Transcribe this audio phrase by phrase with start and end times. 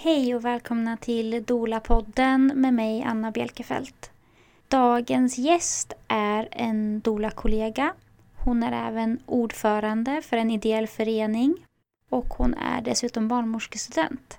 [0.00, 4.10] Hej och välkomna till Dola-podden med mig Anna Bjelkefelt.
[4.68, 7.92] Dagens gäst är en Dola-kollega.
[8.36, 11.54] Hon är även ordförande för en ideell förening
[12.08, 14.38] och hon är dessutom barnmorskestudent.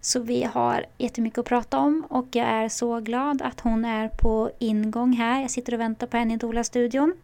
[0.00, 4.08] Så vi har jättemycket att prata om och jag är så glad att hon är
[4.08, 5.40] på ingång här.
[5.40, 7.14] Jag sitter och väntar på henne i Dola-studion.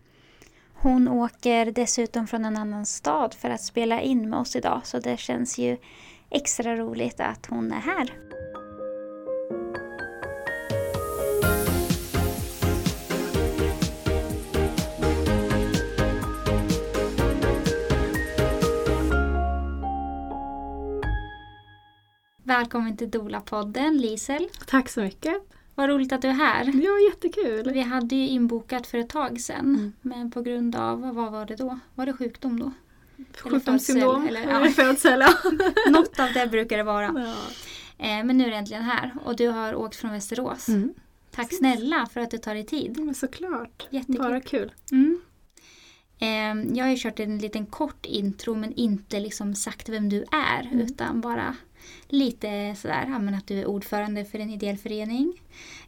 [0.74, 4.98] Hon åker dessutom från en annan stad för att spela in med oss idag så
[4.98, 5.76] det känns ju
[6.32, 8.12] extra roligt att hon är här.
[22.44, 24.49] Välkommen till Dola-podden, Lisel.
[24.66, 25.35] Tack så mycket.
[25.74, 26.64] Vad roligt att du är här.
[26.64, 27.72] Ja, jättekul.
[27.72, 29.93] Vi hade ju inbokat för ett tag sedan, Mm.
[30.02, 31.79] men på grund av, vad var det då?
[31.94, 32.72] Var det sjukdom då?
[33.41, 34.27] Sjukdomssyndrom.
[34.28, 34.70] Eller, eller- ja.
[34.72, 35.19] födsel.
[35.91, 37.12] Något av det brukar det vara.
[37.17, 37.34] Ja.
[38.06, 40.69] Eh, men nu är du äntligen här och du har åkt från Västerås.
[40.69, 40.95] Mm.
[41.31, 42.98] Tack snälla för att du tar dig tid.
[43.05, 43.86] Men såklart.
[43.91, 44.19] Jättekul.
[44.22, 44.72] Bara kul.
[44.92, 45.20] Mm.
[46.19, 50.24] Eh, jag har ju kört en liten kort intro men inte liksom sagt vem du
[50.33, 50.80] är Mm.
[50.80, 51.56] utan bara
[52.08, 55.42] lite sådär, ja, men att du är ordförande för en ideell förening,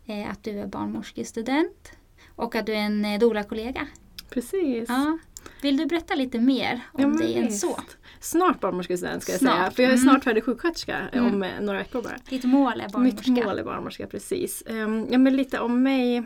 [0.07, 1.93] eh, att du är barnmorskestudent
[2.37, 3.87] och att du är en eh, Dola-kollega.
[4.31, 4.89] Precis.
[4.89, 5.19] Ja.
[5.65, 7.79] Vill du berätta lite mer om Ja, dig än så?
[8.21, 9.57] Snart barnmorskestudent ska jag Snart.
[9.59, 9.71] säga.
[9.71, 10.05] För jag är Mm.
[10.11, 11.35] snart färdig sjuksköterska Mm.
[11.35, 12.17] om eh, några veckor bara.
[12.29, 13.31] Ditt mål är barnmorska?
[13.33, 14.63] Mitt mål är barnmorska, precis.
[14.67, 16.23] Ehm, ja, men lite om mig.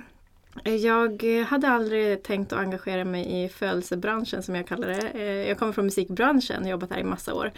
[0.65, 5.09] Eh, Jag hade aldrig tänkt att engagera mig i födelsebranschen som jag kallar det.
[5.09, 7.53] Eh, Jag kommer från musikbranschen och jobbat där i massa år.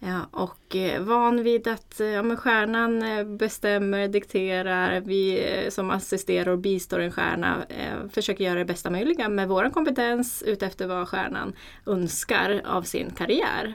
[0.00, 5.90] Ja, och eh, van vid att eh, ja, men stjärnan eh, bestämmer, dikterar, vi som
[5.90, 10.86] assisterar och bistår en stjärna eh, försöker göra det bästa möjliga med vår kompetens utefter
[10.86, 11.52] vad stjärnan
[11.86, 13.74] önskar av sin karriär.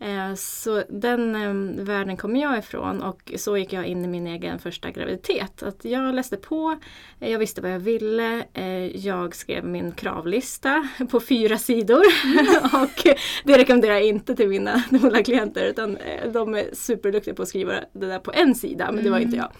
[0.00, 0.30] Mm.
[0.30, 4.26] Eh, Så den eh, världen kommer jag ifrån och så gick jag in i min
[4.26, 5.62] egen första graviditet.
[5.62, 6.78] Att jag läste på,
[7.18, 8.44] jag visste vad jag ville,
[8.94, 12.02] jag skrev min kravlista på fyra sidor.
[12.82, 17.42] och eh, det rekommenderar jag inte till mina klienter utan eh, de är superduktiga på
[17.42, 19.52] att skriva det där på en sida men det var inte jag.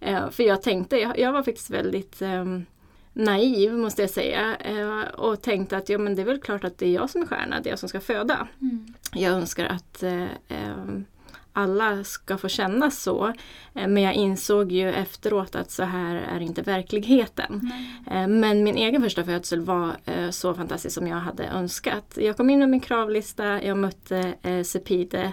[0.00, 2.66] Eh, För jag tänkte, jag, var faktiskt väldigt ehm,
[3.12, 6.78] naiv måste jag säga eh, och tänkte att ja, men det är väl klart att
[6.78, 8.48] det är jag som är stjärna, det är jag som ska föda.
[8.60, 8.94] Mm.
[9.14, 11.04] Jag önskar att eh, ehm,
[11.52, 13.26] alla ska få känna så.
[13.74, 17.70] Eh, men jag insåg ju efteråt att så här är inte verkligheten.
[18.10, 22.12] Eh, Men min egen första födsel var eh, så fantastisk som jag hade önskat.
[22.16, 25.32] Jag kom in med min kravlista, jag mötte Sepide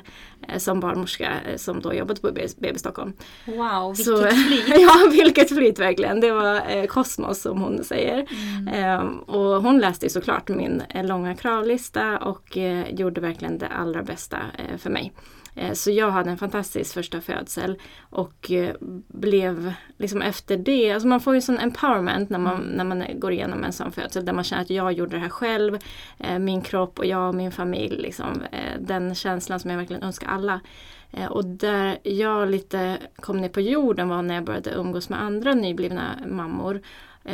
[0.58, 3.14] som barnmorska som då jobbade på BB Stockholm.
[3.46, 4.68] Wow, vilket Så- flyt!
[4.80, 6.20] ja, vilket flyt verkligen.
[6.20, 8.26] Det var kosmos som hon säger.
[8.32, 8.68] Mm.
[8.68, 12.58] Ehm, och hon läste såklart min långa kravlista och
[12.90, 14.38] gjorde verkligen det allra bästa
[14.78, 15.14] för mig.
[15.60, 17.78] Eh, så jag hade en fantastisk första födsel
[18.10, 18.76] och eh,
[19.08, 23.32] blev liksom efter det, alltså man får ju sån empowerment när man, när man går
[23.32, 25.78] igenom en sån födsel där man känner att jag gjorde det här själv,
[26.18, 27.98] eh, min kropp och jag och min familj.
[28.02, 28.44] Liksom,
[28.80, 30.60] den känslan som jag verkligen önskar alla.
[31.30, 35.54] Och där jag lite kom ner på jorden var när jag började umgås med andra
[35.54, 36.82] nyblivna mammor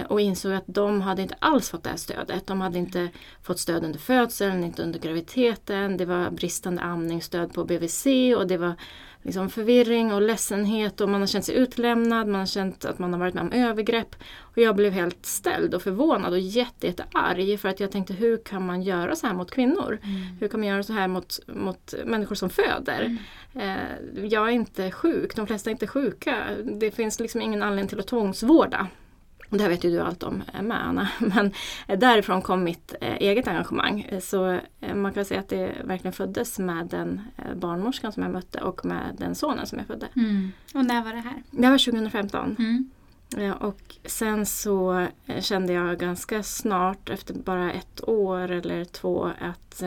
[0.08, 2.48] och insåg att de hade inte alls fått det här stödet.
[2.48, 3.10] De hade inte
[3.44, 5.98] fått stöd under födseln, inte under graviditeten.
[5.98, 8.06] Det var bristande amningsstöd på BVC
[8.38, 8.76] och det var
[9.22, 13.14] liksom förvirring och ledsenhet och man har känt sig utlämnad, man har känt att man
[13.14, 14.16] har varit med om övergrepp.
[14.40, 18.38] Och jag blev helt ställd och förvånad och jätte, jättearg för att jag tänkte hur
[18.38, 20.00] kan man göra så här mot kvinnor?
[20.40, 23.18] Hur kan man göra så här mot, mot människor som föder?
[23.54, 26.46] Eh, jag är inte sjuk, de flesta är inte sjuka.
[26.64, 28.88] Det finns liksom ingen anledning till att tvångsvårda.
[29.50, 31.10] Det här vet ju du allt om eh, med Anna.
[31.20, 31.52] Men
[31.88, 34.10] eh, därifrån kom mitt eh, eget engagemang.
[34.22, 34.60] Så
[34.94, 37.22] man kan säga att det verkligen föddes med den
[37.56, 40.08] barnmorskan som jag mötte och med den sonen som jag födde.
[40.16, 40.52] Mm.
[40.74, 41.44] Och när var det här?
[41.52, 42.56] Det var 2015.
[42.60, 42.92] Mm.
[43.60, 45.08] Och sen så
[45.40, 49.84] kände jag ganska snart efter bara ett år eller två att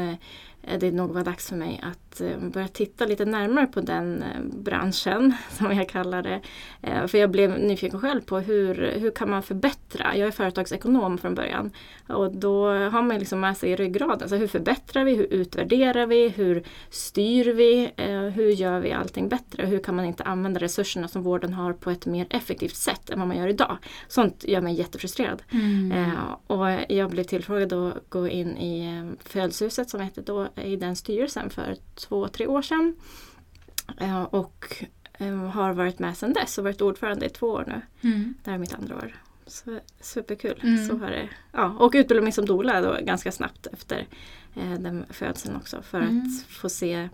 [0.80, 4.40] det nog var dags för mig att eh, börja titta lite närmare på den eh,
[4.42, 6.40] branschen som jag kallar det.
[6.82, 10.16] Eh, För jag blev nyfiken själv på hur, hur kan man förbättra?
[10.16, 11.70] Jag är företagsekonom från början
[12.08, 14.28] och då har man liksom med sig i ryggraden.
[14.28, 15.14] Så hur förbättrar vi?
[15.14, 16.28] Hur utvärderar vi?
[16.28, 17.90] Hur styr vi?
[17.96, 19.66] Eh, Hur gör vi allting bättre?
[19.66, 23.18] Hur kan man inte använda resurserna som vården har på ett mer effektivt sätt än
[23.18, 23.78] vad man gör idag?
[24.08, 25.42] Sånt gör mig jättefrustrerad.
[25.52, 25.92] Mm.
[25.92, 30.76] Eh, och jag blev tillfrågad att gå in i eh, Födelsehuset som hette då, i
[30.76, 32.96] den styrelsen för två, tre år sedan.
[34.00, 38.08] Eh, och eh, har varit med sedan dess och varit ordförande i två år nu.
[38.08, 38.34] Mm.
[38.44, 39.14] Det här är mitt andra år.
[39.46, 40.60] Så, superkul.
[40.62, 40.88] Mm.
[40.88, 44.06] Så har det, ja, och utbildade mig som doula då ganska snabbt efter
[44.54, 46.22] eh, den födseln också för Mm.
[46.22, 47.08] att få se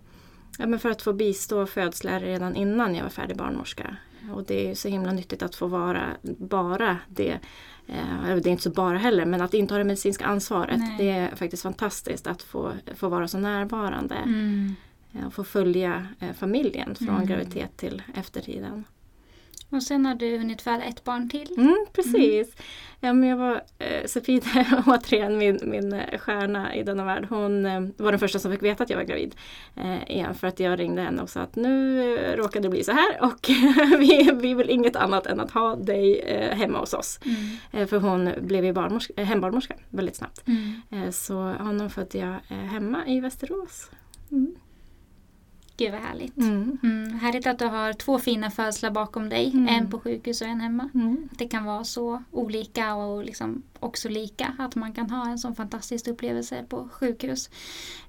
[0.58, 3.96] Ja, men för att få bistå födslar redan innan jag var färdig barnmorska.
[4.32, 7.38] Och det är så himla nyttigt att få vara bara det.
[7.86, 10.78] Eh, det är inte så bara heller, men att inte ha det medicinska ansvaret.
[10.78, 10.94] Nej.
[10.98, 14.14] Det är faktiskt fantastiskt att få, få vara så närvarande.
[14.14, 14.74] Mm.
[15.12, 17.26] eh, Och få följa eh, familjen från Mm.
[17.26, 18.84] graviditet till eftertiden.
[19.70, 21.54] Och sen har du hunnit föda ett barn till.
[21.56, 22.56] Mm, precis.
[23.00, 24.40] Ja, men jag var, eh, Sofie,
[24.86, 28.62] återigen min, min eh, stjärna i denna värld, hon eh, var den första som fick
[28.62, 29.34] veta att jag var gravid.
[29.76, 32.84] Eh, igen, för att jag ringde henne och sa att nu eh, råkar det bli
[32.84, 33.48] så här och
[33.98, 37.20] vi, vi vill inget annat än att ha dig eh, hemma hos oss.
[37.24, 37.36] Mm.
[37.72, 40.42] Eh, för hon blev ju barnmorska, eh, hembarnmorska väldigt snabbt.
[40.46, 41.12] Mm.
[41.12, 43.90] Så honom födde jag hemma i Västerås.
[44.30, 44.54] Mm.
[45.76, 46.36] Gud vad härligt.
[46.36, 46.78] Mm.
[46.82, 47.18] Mm.
[47.18, 49.50] Härligt att du har två fina födslar bakom dig.
[49.54, 49.68] Mm.
[49.68, 50.88] En på sjukhus och en hemma.
[50.94, 51.28] Mm.
[51.32, 54.54] Att det kan vara så olika och liksom också lika.
[54.58, 57.50] Att man kan ha en sån fantastisk upplevelse på sjukhus.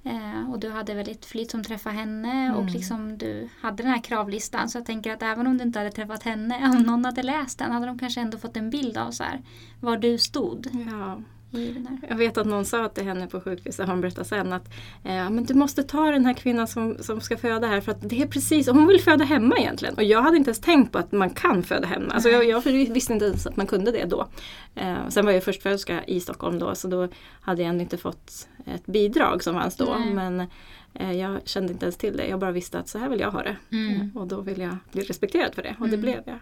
[0.03, 2.73] Eh, och du hade väldigt flyt som träffade henne och Mm.
[2.73, 4.69] liksom du hade den här kravlistan.
[4.69, 7.59] Så jag tänker att även om du inte hade träffat henne, om någon hade läst
[7.59, 9.41] den hade de kanske ändå fått en bild av så här,
[9.81, 11.21] var du stod Ja.
[11.55, 11.97] Den här.
[12.09, 14.67] Jag vet att någon sa till henne på sjukhuset, hon berättade sen att
[15.03, 18.09] eh, men du måste ta den här kvinnan som, som ska föda här för att
[18.09, 19.95] det är precis, hon vill föda hemma egentligen.
[19.95, 22.13] Och jag hade inte ens tänkt på att man kan föda hemma.
[22.13, 24.27] Alltså jag, jag visste inte ens att man kunde det då.
[24.75, 27.07] Eh, sen var jag förstföderska i Stockholm då så då
[27.41, 29.95] hade jag ändå inte fått ett bidrag som fanns då.
[29.99, 30.13] Nej.
[30.13, 30.47] Men
[30.93, 32.27] eh, jag kände inte ens till det.
[32.27, 33.55] Jag bara visste att så här vill jag ha det.
[33.71, 34.11] Mm.
[34.15, 36.01] Och då vill jag bli respekterad för det och det Mm.
[36.01, 36.39] blev jag.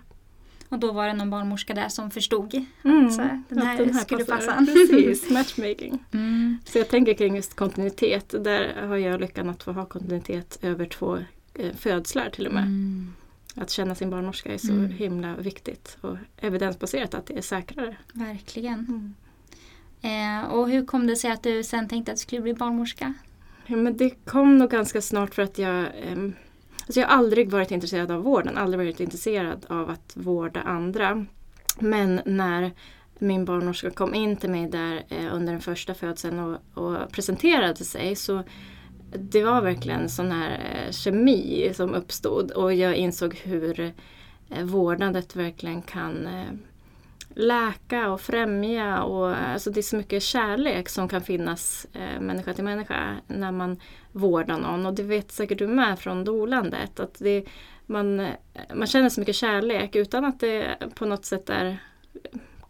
[0.74, 2.66] Och då var det någon barnmorska där som förstod.
[2.84, 3.12] Mm.
[3.12, 4.36] Så här, den Att här skulle passar.
[4.56, 4.66] passa.
[4.74, 6.04] Precis, matchmaking.
[6.14, 6.58] Mm.
[6.66, 8.30] Så jag tänker kring just kontinuitet.
[8.44, 11.18] Där har jag lyckan att få ha kontinuitet över två
[11.54, 12.64] eh, födslar till och med.
[12.64, 13.14] Mm.
[13.56, 14.92] Att känna sin barnmorska är så Mm.
[14.92, 17.96] himla viktigt och evidensbaserat att det är säkrare.
[18.14, 19.16] Verkligen.
[20.02, 23.14] Eh, och hur kom det sig att du sen tänkte att du skulle bli barnmorska?
[23.66, 26.34] Ja, men det kom nog ganska snart för att jag ehm,
[26.86, 31.26] alltså jag har aldrig varit intresserad av vården, aldrig varit intresserad av att vårda andra.
[31.80, 32.72] Men när
[33.20, 37.84] min barnmorska kom in till mig där eh, under den första födseln och, och presenterade
[37.84, 38.44] sig så
[39.16, 43.80] det var verkligen sån här eh, kemi som uppstod och jag insåg hur
[44.50, 46.46] eh, vårdandet verkligen kan eh,
[47.36, 52.54] läka och främja och alltså det är så mycket kärlek som kan finnas eh, människa
[52.54, 53.80] till människa när man
[54.12, 54.86] vårdar någon.
[54.86, 57.46] Och det vet säkert du med från dolandet att det,
[57.86, 58.28] man,
[58.74, 61.78] man känner så mycket kärlek utan att det på något sätt är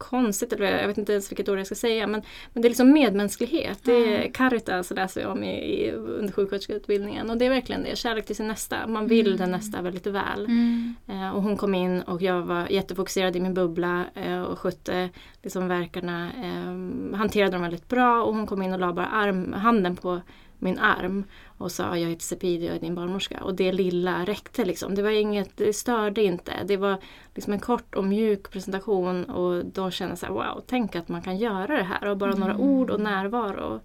[0.10, 2.22] konstigt, eller jag vet inte ens vilket ord jag ska säga men,
[2.54, 3.80] men det är liksom medmänsklighet.
[3.84, 4.32] Det är Mm.
[4.32, 8.36] caritas läser jag om i, i, under sjuksköterskeutbildningen och det är verkligen det, kärlek till
[8.36, 8.88] sin nästa.
[8.88, 9.38] Man vill Mm.
[9.38, 10.46] den nästa väldigt väl.
[10.46, 10.96] Mm.
[11.08, 15.10] Eh, och hon kom in och jag var jättefokuserad i min bubbla eh, och skötte
[15.44, 16.30] liksom verkarna.
[16.44, 20.22] Eh, hanterade dem väldigt bra och hon kom in och la bara arm, handen på
[20.60, 21.24] min arm
[21.58, 23.44] och sa jag heter Sepid, jag är din barnmorska.
[23.44, 24.96] Och det lilla räckte liksom.
[24.96, 26.54] Det var inget, det störde inte.
[26.66, 26.98] Det var
[27.36, 31.10] liksom en kort och mjuk presentation och då kände jag så här, wow, tänk att
[31.10, 32.66] man kan göra det här och bara några Mm.
[32.68, 33.80] ord och närvaro.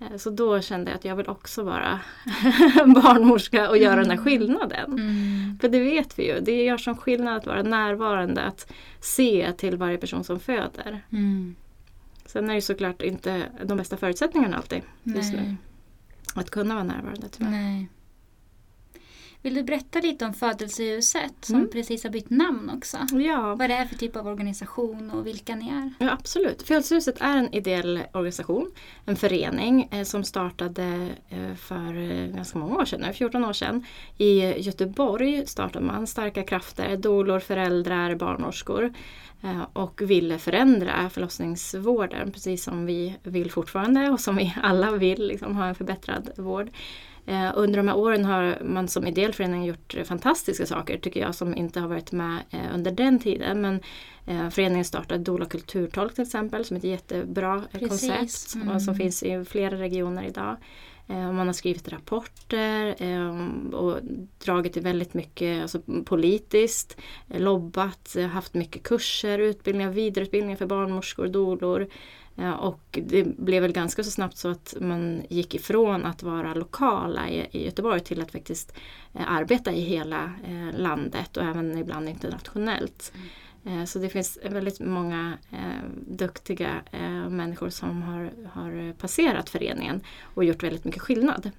[0.00, 2.00] Eh, Så då kände jag att jag vill också vara
[2.86, 4.92] barnmorska och göra den här skillnaden.
[4.92, 5.58] Mm.
[5.60, 9.76] För det vet vi ju, det gör som skillnad att vara närvarande, att se till
[9.76, 11.02] varje person som föder.
[11.12, 11.54] Mm.
[12.26, 15.42] Sen är det såklart inte de bästa förutsättningarna alltid just Nej.
[15.42, 15.56] nu.
[16.34, 17.50] Att kunna vara närvarande tyvärr.
[17.50, 17.88] Nej.
[19.44, 21.70] Vill du berätta lite om Födelsehuset som Mm.
[21.70, 22.96] precis har bytt namn också?
[23.12, 25.90] Ja, Vad det är för typ av organisation och vilka ni är?
[25.98, 26.62] ja, absolut.
[26.62, 28.70] Födelsehuset är en ideell organisation,
[29.06, 33.52] en förening eh, som startade eh, för eh, ganska många år sedan, nu, 14 år
[33.52, 33.84] sedan.
[34.18, 38.92] I Göteborg startade man Starka krafter, dolor, föräldrar, barnmorskor
[39.42, 45.26] eh, och ville förändra förlossningsvården precis som vi vill fortfarande och som vi alla vill
[45.26, 46.70] liksom, ha en förbättrad vård.
[47.26, 51.34] Eh, under de här åren har man som ideell förening gjort fantastiska saker tycker jag
[51.34, 53.60] som inte har varit med eh, under den tiden.
[53.60, 53.80] Men
[54.26, 57.88] eh, föreningen startade Dola kulturtolk till exempel som är ett jättebra eh, Precis.
[57.88, 58.74] koncept Mm.
[58.74, 60.56] och som finns i flera regioner idag.
[61.08, 63.98] Eh, och man har skrivit rapporter eh, och
[64.44, 66.96] dragit väldigt mycket alltså, politiskt,
[67.30, 71.88] eh, lobbat, eh, haft mycket kurser, utbildningar, vidareutbildningar för barnmorskor, dolor.
[72.58, 77.28] Och det blev väl ganska så snabbt så att man gick ifrån att vara lokala
[77.28, 78.72] i, i Göteborg till att faktiskt
[79.14, 83.12] eh, arbeta i hela eh, landet och även ibland internationellt.
[83.64, 85.38] Eh, så det finns väldigt många
[86.06, 86.82] duktiga
[87.28, 91.50] människor som har, har passerat föreningen och gjort väldigt mycket skillnad.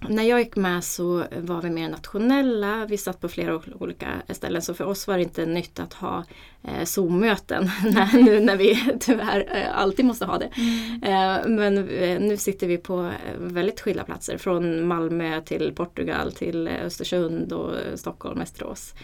[0.00, 2.86] När jag gick med så var vi mer nationella.
[2.86, 6.24] Vi satt på flera olika ställen så för oss var det inte nytt att ha
[6.62, 7.70] eh, Zoom-möten
[8.12, 10.50] nu när vi tyvärr eh, alltid måste ha det.
[10.56, 11.02] Mm.
[11.02, 16.32] Eh, men eh, nu sitter vi på eh, väldigt skilda platser från Malmö till Portugal
[16.32, 18.94] till Östersund och Stockholm, Västerås.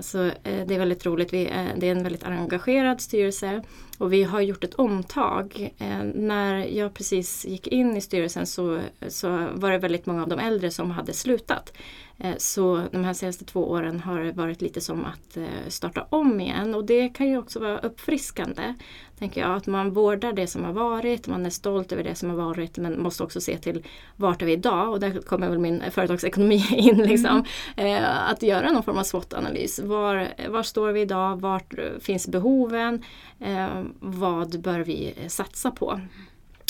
[0.00, 1.32] Så det är väldigt roligt.
[1.32, 3.62] Vi, eh, det är en väldigt engagerad styrelse
[3.98, 5.74] och vi har gjort ett omtag.
[6.14, 10.38] När jag precis gick in i styrelsen så, så var det väldigt många av de
[10.38, 11.72] äldre som hade slutat.
[12.22, 16.06] Eh, så de här senaste två åren har det varit lite som att eh, starta
[16.08, 18.74] om igen och det kan ju också vara uppfriskande.
[19.18, 22.30] Tänker jag, att man vårdar det som har varit, man är stolt över det som
[22.30, 23.86] har varit men måste också se till
[24.16, 26.96] vart är vi idag och där kommer väl min företagsekonomi in.
[26.96, 27.44] Liksom.
[27.76, 28.04] Mm.
[28.30, 29.78] Att göra någon form av SWOT-analys.
[29.78, 31.40] Var, var står vi idag?
[31.40, 33.04] Vart finns behoven?
[34.00, 36.00] Vad bör vi satsa på?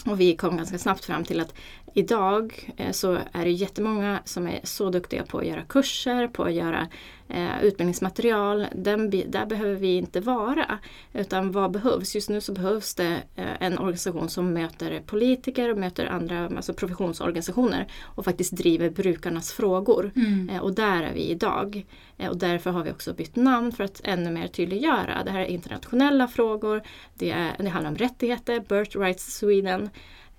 [0.07, 1.55] Och vi kom ganska snabbt fram till att
[1.95, 6.45] idag eh, så är det jättemånga som är så duktiga på att göra kurser, på
[6.45, 6.89] att göra
[7.29, 8.67] eh, utbildningsmaterial.
[8.75, 10.79] Den, där behöver vi inte vara.
[11.13, 12.15] Utan vad behövs?
[12.15, 16.75] Just nu så behövs det eh, en organisation som möter politiker och möter andra alltså
[16.75, 20.11] professionsorganisationer och faktiskt driver brukarnas frågor.
[20.17, 20.51] Mm.
[20.51, 21.87] Eh, och där är vi idag.
[22.19, 25.23] Eh, och därför har vi också bytt namn för att ännu mer tydliggöra.
[25.25, 26.83] Det här är internationella frågor,
[27.15, 29.91] det, är, det handlar om rättigheter, Birth Rights Sweden.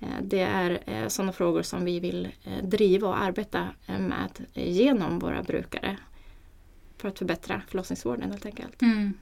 [0.04, 2.32] Eh, det är eh, sådana frågor som vi vill
[2.64, 5.98] driva och arbeta med genom våra brukare
[6.98, 8.82] för att förbättra förlossningsvården helt enkelt.
[8.82, 9.14] Mm.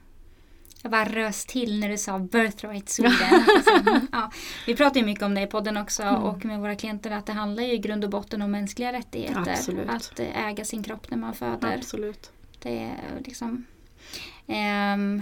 [0.82, 3.44] Jag bara rös till när du sa Birthright Sweden.
[3.56, 4.30] alltså, ja.
[4.66, 6.22] Vi pratar ju mycket om det i podden också mm.
[6.22, 9.52] och med våra klienter att det handlar ju i grund och botten om mänskliga rättigheter.
[9.52, 9.88] Absolut.
[9.88, 11.76] Att äga sin kropp när man föder.
[11.76, 12.30] Absolut.
[12.62, 13.64] Det är liksom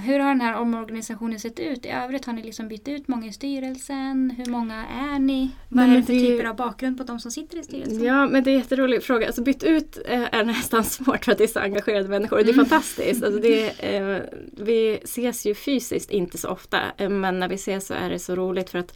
[0.05, 1.87] hur har den här omorganisationen sett ut?
[1.87, 4.35] I övrigt har ni liksom bytt ut många i styrelsen?
[4.37, 5.51] Hur många är ni?
[5.69, 8.05] Vad är det för typer av bakgrund på de som sitter i styrelsen?
[8.05, 9.27] Ja men det är en jätterolig fråga.
[9.27, 12.37] Alltså bytt ut eh, är nästan svårt för att det är så engagerade människor.
[12.37, 12.47] Mm.
[12.47, 12.67] Det är mm.
[12.67, 13.25] fantastiskt.
[13.25, 14.19] Alltså det, eh,
[14.53, 18.19] vi ses ju fysiskt inte så ofta eh, men när vi ses så är det
[18.19, 18.95] så roligt för att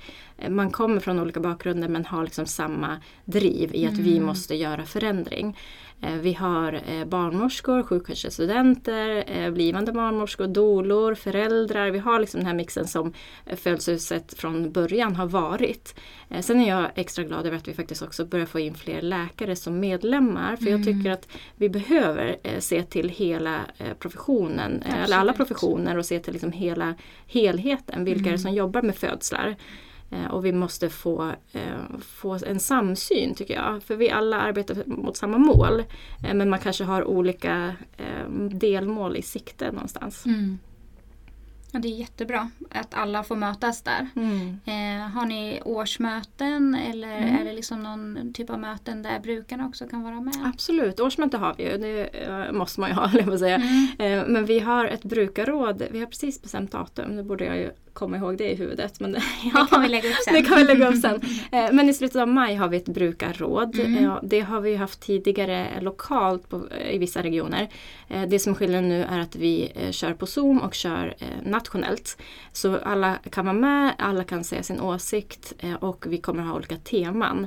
[0.49, 4.05] man kommer från olika bakgrunder men har liksom samma driv i att mm.
[4.05, 5.57] vi måste göra förändring.
[6.01, 11.91] Eh, vi har eh, barnmorskor, sjuksköterskestudenter, eh, blivande barnmorskor, dolor, föräldrar.
[11.91, 13.13] Vi har liksom den här mixen som
[13.57, 15.95] födelsehuset från början har varit.
[16.41, 19.57] Sen är jag extra glad över att vi faktiskt också börjar få in fler läkare
[19.57, 20.57] som medlemmar.
[20.57, 20.73] För mm.
[20.73, 23.61] jag tycker att vi behöver se till hela
[23.99, 26.95] professionen, eller alla professioner och se till liksom hela
[27.27, 28.05] helheten.
[28.05, 28.27] Vilka mm.
[28.27, 28.43] är det mm.
[28.43, 29.57] som jobbar med födslar?
[30.11, 33.83] Eh, och vi måste få, eh, få en samsyn tycker jag.
[33.83, 35.81] För vi alla arbetar mot samma mål.
[36.25, 37.77] Eh, men man kanske har olika
[38.51, 40.27] delmål i sikte någonstans.
[40.27, 40.59] Mm.
[41.75, 44.09] Ja, det är jättebra att alla får mötas där.
[44.17, 44.61] Mm.
[44.65, 47.35] Eh, har ni årsmöten eller mm.
[47.35, 50.35] är det liksom någon typ av möten där brukarna också kan vara med?
[50.45, 51.79] Absolut, årsmöte har vi ju.
[51.79, 53.57] Det måste man ju ha, jag säga.
[53.57, 53.89] Mm.
[53.99, 55.83] Eh, men vi har ett brukarråd.
[55.91, 57.17] Vi har precis bestämt datum.
[57.17, 59.01] Nu borde jag ju komma ihåg det i huvudet.
[59.01, 59.17] Men
[59.55, 60.35] ja, det kan vi lägga upp sen.
[60.35, 61.21] Det kan vi lägga upp sen.
[61.53, 63.79] Eh, men i slutet av maj har vi ett brukarråd.
[63.79, 64.15] Mm.
[64.23, 67.69] Det har vi haft tidigare lokalt på, i vissa regioner.
[68.09, 72.19] Eh, det som skiljer nu är att vi eh, kör på Zoom och kör nationellt.
[72.53, 76.77] Så alla kan vara med, alla kan säga sin åsikt och vi kommer ha olika
[76.77, 77.47] teman.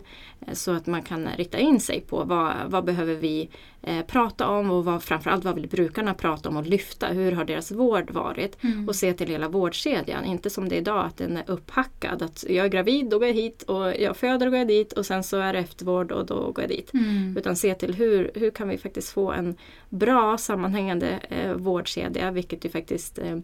[0.54, 3.50] Så att man kan rikta in sig på vad, vad behöver vi
[3.82, 7.08] eh, prata om och vad, framförallt vad vill brukarna prata om och lyfta.
[7.08, 8.64] Hur har deras vård varit?
[8.64, 8.88] Mm.
[8.88, 10.26] Och se till hela vårdkedjan.
[10.26, 12.22] Inte som det är idag att den är upphackad.
[12.22, 14.94] Att jag är gravid, då går jag hit och jag föder, då går jag dit
[14.94, 16.94] och sen så är det eftervård och då går jag dit.
[16.94, 17.38] Mm.
[17.38, 19.56] Utan se till hur, hur kan vi faktiskt få en
[19.90, 23.38] bra sammanhängande eh, vårdkedja vilket ju faktiskt eh,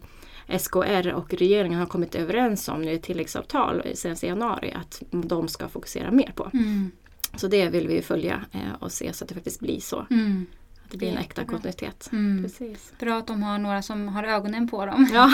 [0.58, 5.48] SKR och regeringen har kommit överens om nu i tilläggsavtal sen i januari att de
[5.48, 6.50] ska fokusera mer på.
[6.52, 6.90] Mm.
[7.36, 10.06] Så det vill vi följa eh, och se så att det faktiskt blir så.
[10.10, 10.46] Mm.
[10.84, 12.08] Att det blir en äkta kontinuitet.
[12.12, 12.42] Mm.
[12.42, 12.92] Precis.
[12.98, 15.08] Bra att de har några som har ögonen på dem.
[15.12, 15.26] Ja,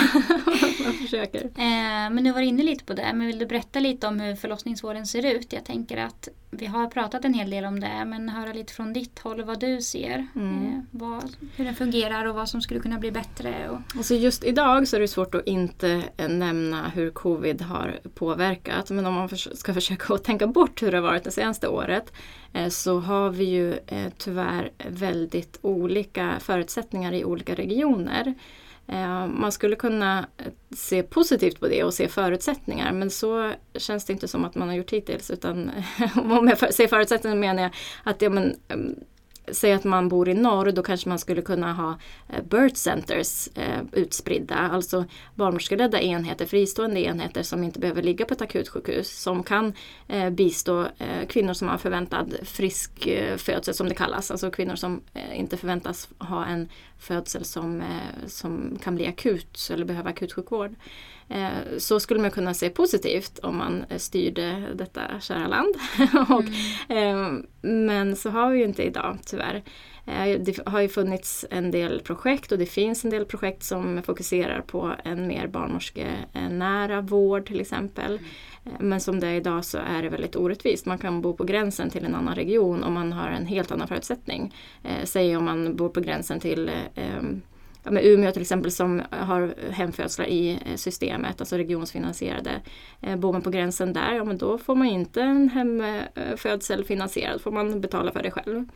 [0.84, 1.44] man försöker.
[1.44, 4.36] Eh, men du var inne lite på det, men vill du berätta lite om hur
[4.36, 5.52] förlossningsvården ser ut?
[5.52, 8.92] Jag tänker att vi har pratat en hel del om det, men höra lite från
[8.92, 10.26] ditt håll vad du ser.
[10.36, 10.66] Mm.
[10.66, 13.68] Eh, vad, hur den fungerar och vad som skulle kunna bli bättre.
[13.70, 13.78] Och...
[13.96, 18.90] Alltså just idag så är det svårt att inte nämna hur covid har påverkat.
[18.90, 22.12] Men om man ska försöka att tänka bort hur det har varit det senaste året
[22.52, 28.34] eh, så har vi ju eh, tyvärr väldigt olika förutsättningar i olika regioner.
[28.92, 30.26] Eh, man skulle kunna
[30.76, 34.68] se positivt på det och se förutsättningar men så känns det inte som att man
[34.68, 35.30] har gjort hittills.
[35.30, 35.70] Utan
[36.14, 37.72] om jag ser förutsättningar menar jag
[38.04, 38.94] att ja, men, mm,
[39.52, 43.48] säg att man bor i norr, då kanske man skulle kunna ha eh, birth centers
[43.54, 44.54] eh, utspridda.
[44.54, 45.04] Alltså
[45.34, 49.22] barnmorskeledda enheter, fristående enheter som inte behöver ligga på ett akutsjukhus.
[49.22, 49.72] Som kan
[50.08, 54.30] eh, bistå eh, kvinnor som har förväntad frisk eh, födsel som det kallas.
[54.30, 56.68] Alltså kvinnor som eh, inte förväntas ha en
[57.00, 60.74] födsel som, eh, som kan bli akut eller behöva akutsjukvård.
[61.28, 65.74] Eh, så skulle man kunna se positivt om man styrde detta kära land.
[66.30, 66.44] och,
[66.88, 67.46] mm.
[67.60, 69.62] Men så har vi ju inte idag tyvärr.
[70.38, 74.60] Det har ju funnits en del projekt och det finns en del projekt som fokuserar
[74.60, 78.18] på en mer barnmorskenära vård till exempel.
[78.78, 80.86] Men som det är idag så är det väldigt orättvist.
[80.86, 83.88] Man kan bo på gränsen till en annan region om man har en helt annan
[83.88, 84.54] förutsättning.
[84.82, 87.22] Eh, säg om man bor på gränsen till eh,
[87.82, 92.50] ja, med Umeå till exempel som har hemfödslar i eh, systemet, alltså regionsfinansierade.
[93.00, 97.40] Eh, bor man på gränsen där, ja men då får man inte en hemfödsel finansierad,
[97.40, 98.68] får man betala för det själv.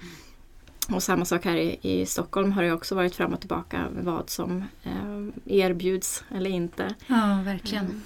[0.95, 4.31] Och samma sak här i, i Stockholm har det också varit fram och tillbaka vad
[4.31, 6.95] som eh, erbjuds eller inte.
[7.07, 8.03] Ja, verkligen.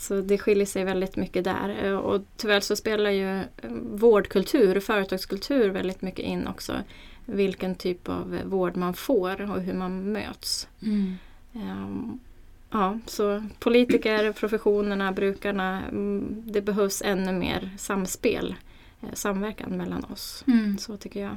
[0.00, 1.84] Så det skiljer sig väldigt mycket där.
[1.84, 3.44] Eh, och tyvärr så spelar ju eh,
[3.82, 6.72] vårdkultur företagskultur väldigt mycket in också.
[7.24, 10.68] Vilken typ av vård man får och hur man möts.
[10.82, 11.14] Mm.
[11.52, 12.20] Um,
[12.70, 15.82] ja, så politiker, professionerna, brukarna.
[15.88, 18.54] Mm, det behövs ännu mer samspel,
[19.00, 20.44] eh, samverkan mellan oss.
[20.46, 20.78] Mm.
[20.78, 21.36] Så tycker jag.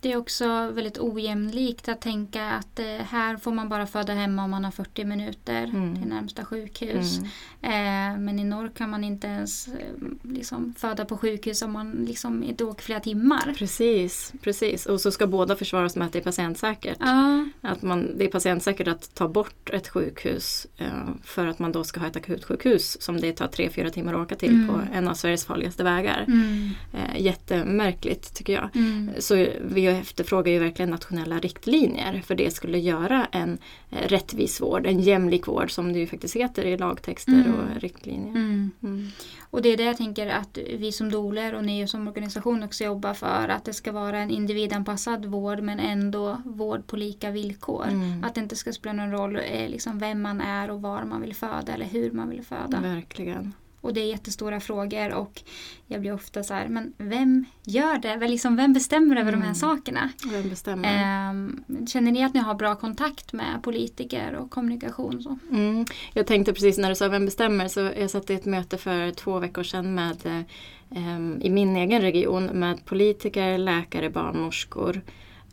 [0.00, 4.44] Det är också väldigt ojämlikt att tänka att eh, här får man bara föda hemma
[4.44, 5.96] om man har 40 minuter mm.
[5.96, 7.18] till närmsta sjukhus.
[7.18, 8.14] Mm.
[8.14, 9.74] Eh, men i norr kan man inte ens eh,
[10.22, 13.54] liksom, föda på sjukhus om man liksom, är åker flera timmar.
[13.58, 14.86] Precis, precis.
[14.86, 16.96] Och så ska båda försvaras med att det är patientsäkert.
[17.00, 17.48] Ja.
[17.60, 20.86] Att man, det är patientsäkert att ta bort ett sjukhus eh,
[21.24, 24.36] för att man då ska ha ett akutsjukhus som det tar 3-4 timmar att åka
[24.36, 24.68] till mm.
[24.68, 26.24] på en av Sveriges farligaste vägar.
[26.28, 26.70] Mm.
[26.92, 28.68] Eh, jättemärkligt tycker jag.
[28.74, 29.10] Mm.
[29.18, 33.58] Så vi efterfrågar ju verkligen nationella riktlinjer för det skulle göra en
[33.90, 37.54] eh, rättvis vård, en jämlik vård som det ju faktiskt heter i lagtexter mm.
[37.54, 38.30] och riktlinjer.
[38.30, 38.70] Mm.
[38.82, 39.08] Mm.
[39.50, 42.84] Och det är det jag tänker att vi som doler och ni som organisation också
[42.84, 47.86] jobbar för att det ska vara en individanpassad vård men ändå vård på lika villkor.
[47.88, 48.24] Mm.
[48.24, 51.20] Att det inte ska spela någon roll eh, liksom vem man är och var man
[51.20, 52.80] vill föda eller hur man vill föda.
[52.80, 53.52] Verkligen.
[53.80, 55.42] Och det är jättestora frågor och
[55.86, 58.28] jag blir ofta så här, men vem gör det?
[58.28, 59.40] Liksom, vem bestämmer över mm.
[59.40, 59.54] de här mm.
[59.54, 60.10] sakerna?
[60.32, 61.30] Vem bestämmer?
[61.30, 65.22] Ähm, känner ni att ni har bra kontakt med politiker och kommunikation?
[65.22, 65.38] Så?
[65.50, 65.84] Mm.
[66.12, 69.10] Jag tänkte precis när du sa vem bestämmer så jag satt i ett möte för
[69.10, 70.44] två veckor sedan med
[70.90, 75.02] ähm, i min egen region med politiker, läkare, barnmorskor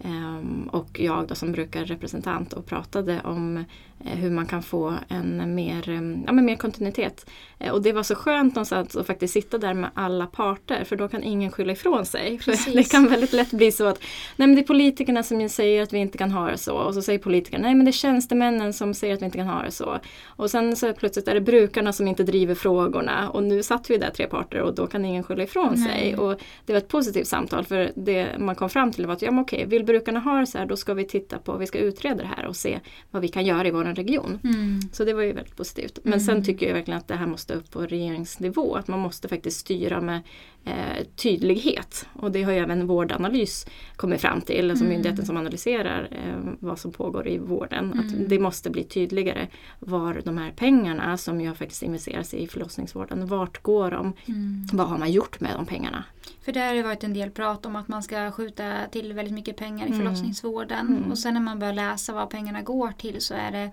[0.04, 3.66] Um, och jag då som brukar representant och pratade om
[4.00, 7.30] hur man kan få en mer, eh, ja, men mer kontinuitet.
[7.60, 10.96] Eh, och det var så skönt någonstans att faktiskt sitta där med alla parter för
[10.96, 12.40] då kan ingen skylla ifrån sig.
[12.74, 14.00] Det kan väldigt lätt bli så att
[14.36, 16.94] nej men det är politikerna som säger att vi inte kan ha det så och
[16.94, 19.64] så säger politikerna nej men det är tjänstemännen som säger att vi inte kan ha
[19.64, 20.00] det så.
[20.26, 23.98] Och sen så plötsligt är det brukarna som inte driver frågorna och nu satt vi
[23.98, 25.90] där tre parter och då kan ingen skylla ifrån nej.
[25.90, 26.18] sig.
[26.18, 29.32] Och det var ett positivt samtal för det man kom fram till var att ja
[29.32, 31.80] men okej, vill brukarna ha det så här då ska vi titta på, vi ska
[31.80, 32.80] utreda det här och se
[33.12, 34.40] vad vi kan göra i vår region.
[34.44, 34.82] Mm.
[34.92, 36.00] Så det var ju väldigt positivt.
[36.04, 36.26] Men mm.
[36.26, 38.76] sen tycker jag verkligen att det här måste upp på regeringsnivå.
[38.76, 40.22] Att man måste faktiskt styra med
[40.68, 42.08] eh, tydlighet.
[42.14, 44.94] Och det har ju även Vårdanalys kommit fram till, alltså mm.
[44.96, 47.90] myndigheten som analyserar eh, vad som pågår i vården.
[47.94, 48.28] Att mm.
[48.28, 49.48] det måste bli tydligare
[49.80, 54.14] var de här pengarna som ju faktiskt investeras i förlossningsvården, vart går de?
[54.26, 54.68] Mm.
[54.74, 56.04] Vad har man gjort med de pengarna?
[56.42, 59.34] För det har ju varit en del prat om att man ska skjuta till väldigt
[59.34, 60.00] mycket pengar i mm.
[60.00, 60.88] förlossningsvården.
[60.88, 61.12] Mm.
[61.12, 63.72] Och sen när man börjar läsa vad pengarna går till så är det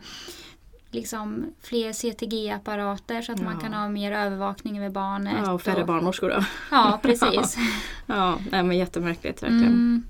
[0.94, 3.44] liksom fler CTG-apparater så att ja.
[3.44, 5.42] man kan ha mer övervakning över barnet.
[5.44, 5.86] Ja, och färre och...
[5.86, 6.44] barnmorskor då.
[6.70, 7.56] Ja, precis.
[8.06, 9.64] ja, nej, men jättemärkligt verkligen.
[9.64, 10.02] Mm.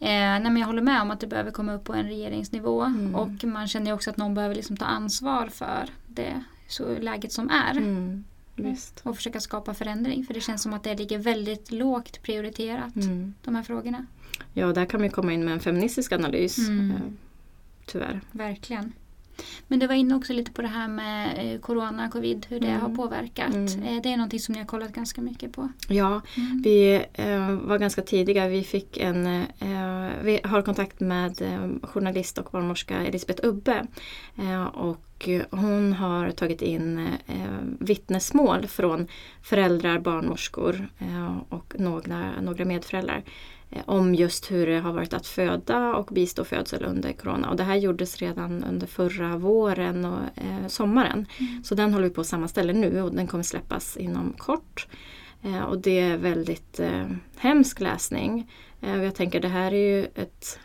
[0.00, 2.82] Eh, nej, men jag håller med om att det behöver komma upp på en regeringsnivå
[2.82, 3.14] mm.
[3.14, 7.50] och man känner också att någon behöver liksom ta ansvar för det så läget som
[7.50, 7.76] är.
[7.76, 8.24] Mm.
[8.56, 9.00] Visst.
[9.02, 13.34] Och försöka skapa förändring för det känns som att det ligger väldigt lågt prioriterat mm.
[13.44, 14.06] de här frågorna.
[14.52, 16.58] Ja, där kan man komma in med en feministisk analys.
[16.58, 16.90] Mm.
[16.90, 16.96] Eh,
[17.86, 18.20] tyvärr.
[18.32, 18.92] Verkligen.
[19.68, 22.66] Men du var inne också lite på det här med eh, corona, covid, hur det
[22.66, 22.80] mm.
[22.80, 23.54] har påverkat.
[23.54, 23.82] Mm.
[23.82, 25.68] Eh, det är någonting som ni har kollat ganska mycket på.
[25.88, 26.62] Ja, mm.
[26.64, 28.48] vi eh, var ganska tidiga.
[28.48, 33.86] Vi, fick en, eh, vi har kontakt med eh, journalist och barnmorska Elisabeth Ubbe.
[34.38, 37.36] Eh, och hon har tagit in eh,
[37.80, 39.06] vittnesmål från
[39.42, 40.88] föräldrar, barnmorskor
[41.48, 46.44] och några, några medföräldrar Eh, om just hur det har varit att föda och bistå
[46.44, 47.50] födsel under corona.
[47.50, 51.26] Och det här gjordes redan under förra våren och eh, sommaren.
[51.38, 51.64] Mm.
[51.64, 54.86] Så den håller vi på att sammanställa nu och den kommer släppas inom kort.
[55.42, 58.50] Eh, och det är väldigt eh, hemsk läsning.
[58.80, 60.58] Eh, jag tänker det här är ju ett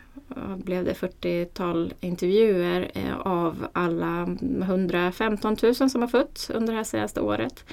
[0.55, 6.83] blev det 40-tal intervjuer eh, av alla 115 000 som har fötts under det här
[6.83, 7.65] senaste året.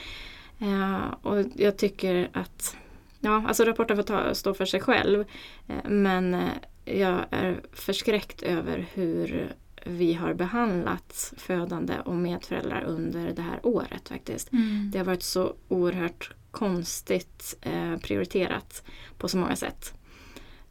[0.58, 2.76] Eh, och jag tycker att
[3.20, 5.24] Ja, alltså rapporten får ta, stå för sig själv.
[5.66, 6.50] Eh, men
[6.84, 9.52] jag är förskräckt över hur
[9.84, 14.52] vi har behandlat födande och medföräldrar under det här året faktiskt.
[14.52, 14.90] Mm.
[14.92, 18.82] Det har varit så oerhört konstigt eh, prioriterat
[19.18, 19.94] på så många sätt.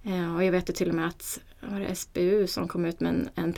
[0.04, 3.00] Eh, och jag vet ju till och med att var det SBU som kom ut
[3.00, 3.54] med en, en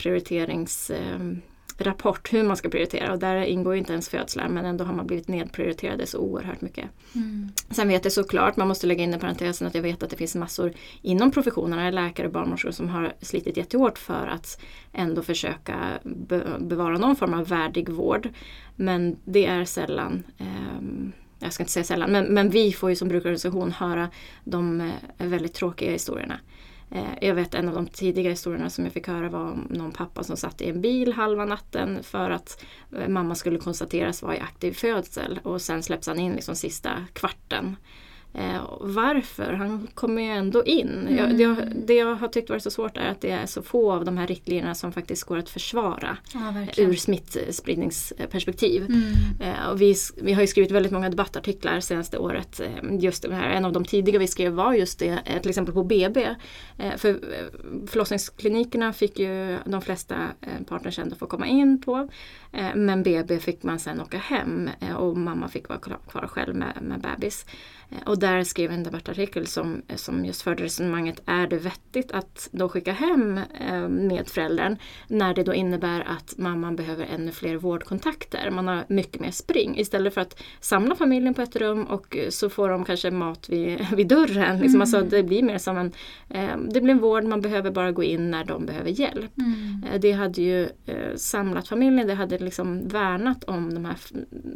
[1.80, 5.06] prioriteringsrapport hur man ska prioritera och där ingår inte ens födslar men ändå har man
[5.06, 6.84] blivit nedprioriterade så oerhört mycket.
[7.14, 7.48] Mm.
[7.70, 10.16] Sen vet jag såklart, man måste lägga in den parentesen att jag vet att det
[10.16, 14.60] finns massor inom professionerna, läkare och barnmorskor som har slitit jättehårt för att
[14.92, 18.28] ändå försöka be bevara någon form av värdig vård.
[18.76, 21.12] Men det är sällan um,
[21.42, 24.08] jag ska inte säga sällan, men, men vi får ju som brukarorganisation höra
[24.44, 26.38] de eh, väldigt tråkiga historierna.
[26.90, 29.92] Eh, jag vet en av de tidiga historierna som jag fick höra var om någon
[29.92, 32.64] pappa som satt i en bil halva natten för att
[32.96, 36.90] eh, mamma skulle konstateras vara i aktiv födsel och sen släpps han in liksom sista
[37.12, 37.76] kvarten.
[38.34, 39.52] Eh, varför?
[39.52, 40.88] Han kommer ju ändå in.
[40.88, 41.16] Mm.
[41.16, 43.92] Jag, det, det, jag har tyckt varit så svårt är att det är så få
[43.92, 48.84] av de här riktlinjerna som faktiskt går att försvara ja, ur smittspridningsperspektiv.
[48.84, 49.02] Mm.
[49.40, 52.60] Eh, och vi, vi har ju skrivit väldigt många debattartiklar senaste året.
[52.60, 55.48] Eh, just det här, en av de tidiga vi skrev var just det, eh, till
[55.50, 56.36] exempel på BB.
[56.78, 57.16] Eh, för eh,
[57.86, 60.16] förlossningsklinikerna fick ju de flesta
[60.68, 62.08] partners ändå få komma in på.
[62.74, 67.00] men BB fick man sen åka hem och mamma fick vara kvar själv med, med
[67.00, 67.46] bebis.
[68.06, 72.68] Och där skrev en debattartikel som, som just förde resonemanget, är det vettigt att då
[72.68, 74.76] skicka hem eh, medföräldern
[75.08, 78.50] när det då innebär att mamman behöver ännu fler vårdkontakter.
[78.50, 82.50] Man har mycket mer spring istället för att samla familjen på ett rum och så
[82.50, 84.58] får de kanske mat vid, vid dörren.
[84.58, 84.80] Liksom.
[84.80, 85.04] Alltså, mm.
[85.04, 85.92] Alltså, det blir mer som en,
[86.28, 89.38] eh, det blir en vård, man behöver bara gå in när de behöver hjälp.
[89.38, 89.84] Mm.
[89.92, 93.96] Eh, det hade ju eh, samlat familjen, det hade liksom värnat om de här,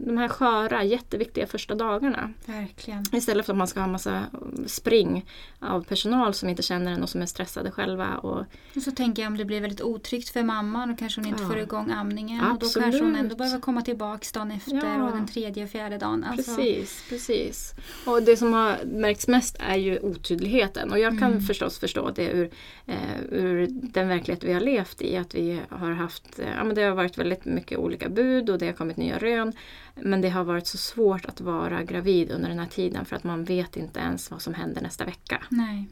[0.06, 2.32] de här sköra, jätteviktiga första dagarna.
[2.46, 3.04] Verkligen.
[3.24, 4.26] Istället för att man ska ha massa
[4.66, 5.24] spring
[5.60, 8.16] av personal som inte känner en och som är stressade själva.
[8.16, 8.44] Och,
[8.76, 11.42] och så tänker jag om det blir väldigt otryggt för mamman och kanske hon inte
[11.42, 11.48] ja.
[11.48, 12.40] får igång amningen.
[12.40, 12.62] Absolut.
[12.62, 15.04] Och då kanske hon ändå behöver komma tillbaka dagen efter ja.
[15.04, 16.24] och den tredje och fjärde dagen.
[16.24, 16.56] Alltså.
[16.56, 17.74] Precis, precis.
[18.06, 20.92] Och det som har märkts mest är ju otydligheten.
[20.92, 21.40] Och jag kan mm.
[21.40, 22.50] förstås förstå det ur,
[22.86, 25.16] eh, ur den verklighet vi har levt i.
[25.16, 28.58] Att vi har haft, eh, ja men det har varit väldigt mycket olika bud och
[28.58, 29.52] det har kommit nya rön.
[29.94, 33.24] Men det har varit så svårt att vara gravid under den här tiden för att
[33.24, 35.42] man vet inte ens vad som händer nästa vecka.
[35.48, 35.88] Nej.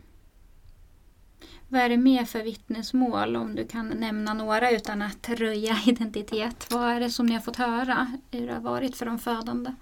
[1.68, 6.66] Vad är det mer för vittnesmål om du kan nämna några utan att röja identitet?
[6.70, 9.74] Vad är det som ni har fått höra hur det har varit för de födande?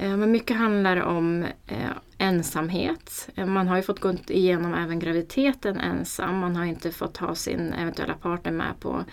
[0.00, 3.28] Eh, men mycket handlar om eh, ensamhet.
[3.34, 6.38] Eh, man har ju fått gå igenom även graviditeten ensam.
[6.38, 9.04] Man har inte fått ha sin eventuella partner med på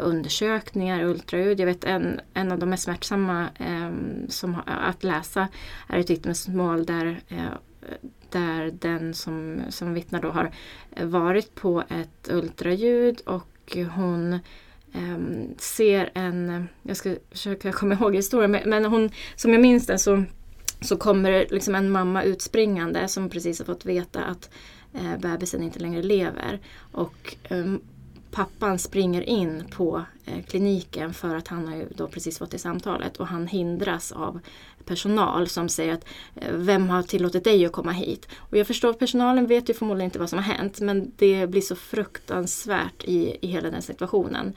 [0.00, 1.60] undersökningar, ultraljud.
[1.60, 5.48] Jag vet en, en av de mest smärtsamma ehm, som, att läsa
[5.86, 7.20] är ett vittnesmål där,
[8.30, 10.50] där den som, som vittnar då har
[11.02, 14.38] varit på ett ultraljud och hon
[14.94, 19.86] Ehm, ser en, jag ska försöka komma ihåg historien, men, men hon, som jag minns
[19.86, 20.24] den så,
[20.80, 24.50] så kommer det liksom en mamma utspringande som precis har fått veta att
[24.94, 26.60] eh, bebisen inte längre lever.
[26.92, 27.74] Och eh,
[28.30, 32.58] pappan springer in på eh, kliniken för att han har ju då precis fått det
[32.58, 34.40] samtalet och han hindras av
[34.84, 36.04] personal som säger att
[36.34, 38.28] eh, vem har tillåtit dig att komma hit?
[38.36, 41.46] Och jag förstår att personalen vet ju förmodligen inte vad som har hänt men det
[41.46, 44.54] blir så fruktansvärt i, i hela den situationen.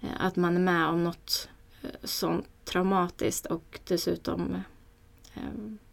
[0.00, 1.48] Eh, att man är med om något
[1.82, 4.56] eh, sånt traumatiskt och dessutom
[5.34, 5.42] eh,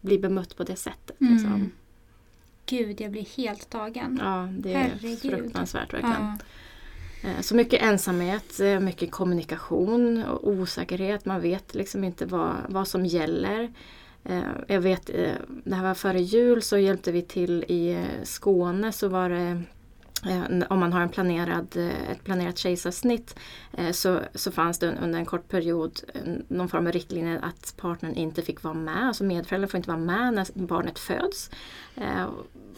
[0.00, 1.20] blir bemött på det sättet.
[1.20, 1.32] Mm.
[1.32, 1.70] Liksom.
[2.66, 4.20] Gud, jag blir helt tagen.
[4.22, 5.20] Ja, det är Herregud.
[5.20, 6.38] fruktansvärt verkligen.
[7.22, 7.42] Ja.
[7.42, 11.24] Så mycket ensamhet, mycket kommunikation och osäkerhet.
[11.24, 13.72] Man vet liksom inte vad, vad som gäller.
[14.66, 15.06] Jag vet,
[15.64, 19.62] det här var före jul så hjälpte vi till i Skåne så var det
[20.68, 23.38] om man har en planerad, eh, ett planerat kejsarsnitt
[23.72, 26.00] eh, så, så fanns det under en kort period
[26.48, 30.00] någon form av riktlinje att partnern inte fick vara med, alltså medföräldrar får inte vara
[30.00, 31.50] med när barnet föds.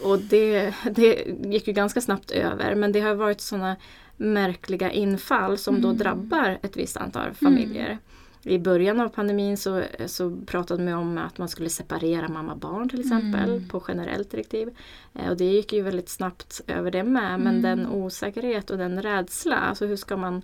[0.01, 3.75] Och det, det gick ju ganska snabbt över men det har varit sådana
[4.17, 5.81] märkliga infall som mm.
[5.81, 7.97] då drabbar ett visst antal familjer.
[8.43, 12.99] I början av pandemin så, så pratade man om att man skulle separera mamma-barn till
[12.99, 13.67] exempel mm.
[13.67, 14.69] på generellt direktiv.
[15.13, 17.61] Eh, och det gick ju väldigt snabbt över det med men mm.
[17.61, 20.41] den osäkerhet och den rädsla, alltså hur ska man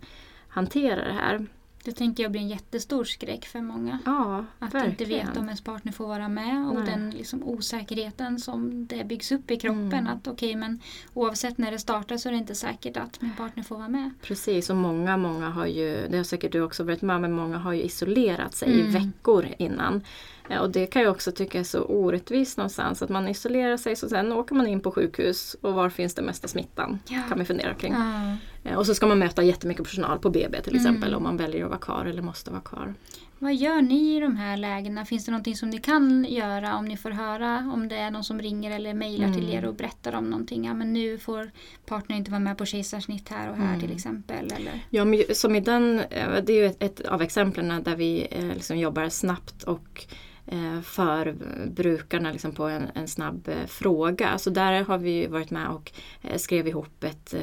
[0.47, 1.45] hantera det här?
[1.87, 3.99] Det tänker jag blir en jättestor skräck för många.
[4.05, 4.89] Ja, Att verkligen.
[4.89, 6.85] inte veta om ens partner får vara med och Nej.
[6.85, 9.93] den liksom osäkerheten som det byggs upp i kroppen.
[9.93, 10.07] Mm.
[10.07, 10.79] Att okej, men
[11.13, 14.11] oavsett när det startar så är det inte säkert att min partner får vara med.
[14.21, 17.57] Precis, och många, många har ju, det har säkert du också varit med men många
[17.57, 18.91] har ju isolerat sig i Mm.
[18.93, 20.01] veckor innan.
[20.49, 23.95] Eh, Och det kan jag också tycka är så orättvist någonstans att man isolerar sig
[23.95, 26.99] så sen åker man in på sjukhus och var finns den mesta smittan?
[27.09, 27.21] Ja.
[27.29, 27.93] Kan man fundera kring.
[27.93, 28.35] Ja.
[28.71, 30.85] Eh, Och så ska man möta jättemycket personal på BB till Mm.
[30.85, 32.93] exempel om man väljer att vara kvar eller måste vara kvar.
[33.39, 35.05] Vad gör ni i de här lägena?
[35.05, 38.23] Finns det någonting som ni kan göra om ni får höra om det är någon
[38.23, 39.55] som ringer eller mejlar till Mm.
[39.57, 40.65] er och berättar om någonting?
[40.65, 41.51] Ja, men nu får
[41.85, 43.79] partnern inte vara med på kejsarsnitt här och här Mm.
[43.81, 44.51] till exempel.
[44.57, 44.79] Eller?
[44.89, 48.27] Ja, men som i den, eh, det är ju ett, ett av exemplen där vi
[48.53, 50.05] liksom jobbar snabbt och
[50.51, 51.35] Eh, för
[51.67, 54.37] brukarna liksom på en, en snabb eh, fråga.
[54.37, 57.33] Så där har vi varit med och eh, skrev ihop ett,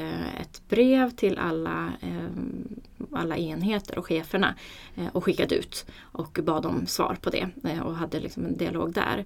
[0.40, 1.92] ett brev till alla,
[3.12, 4.54] alla enheter och cheferna
[5.12, 7.48] och skickade ut och bad om svar på det
[7.84, 9.24] och hade liksom en dialog där.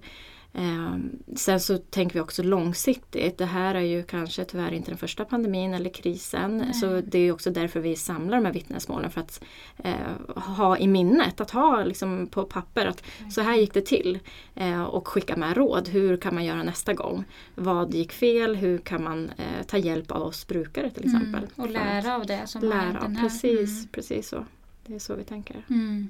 [0.52, 0.96] Eh,
[1.36, 3.38] sen så tänker vi också långsiktigt.
[3.38, 6.56] Det här är ju kanske tyvärr inte den första pandemin eller krisen.
[6.56, 6.74] Nej.
[6.74, 9.44] Så det är också därför vi samlar de här vittnesmålen för att
[9.78, 9.94] eh,
[10.36, 14.18] ha i minnet, att ha liksom på papper att så här gick det till.
[14.54, 15.88] Eh, och skicka med råd.
[15.88, 17.24] Hur kan man göra nästa gång?
[17.54, 18.56] Vad gick fel?
[18.56, 21.28] Hur kan man eh, ta hjälp av oss brukare till exempel?
[21.42, 21.50] Mm.
[21.56, 23.02] Och lära av det som att har hänt lära.
[23.02, 23.28] den här.
[23.28, 23.88] Precis, Mm.
[23.92, 24.44] precis så.
[24.86, 25.64] Det är så vi tänker.
[25.70, 26.08] Mm.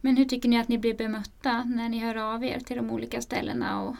[0.00, 2.90] Men hur tycker ni att ni blir bemötta när ni hör av er till de
[2.90, 3.96] olika ställena och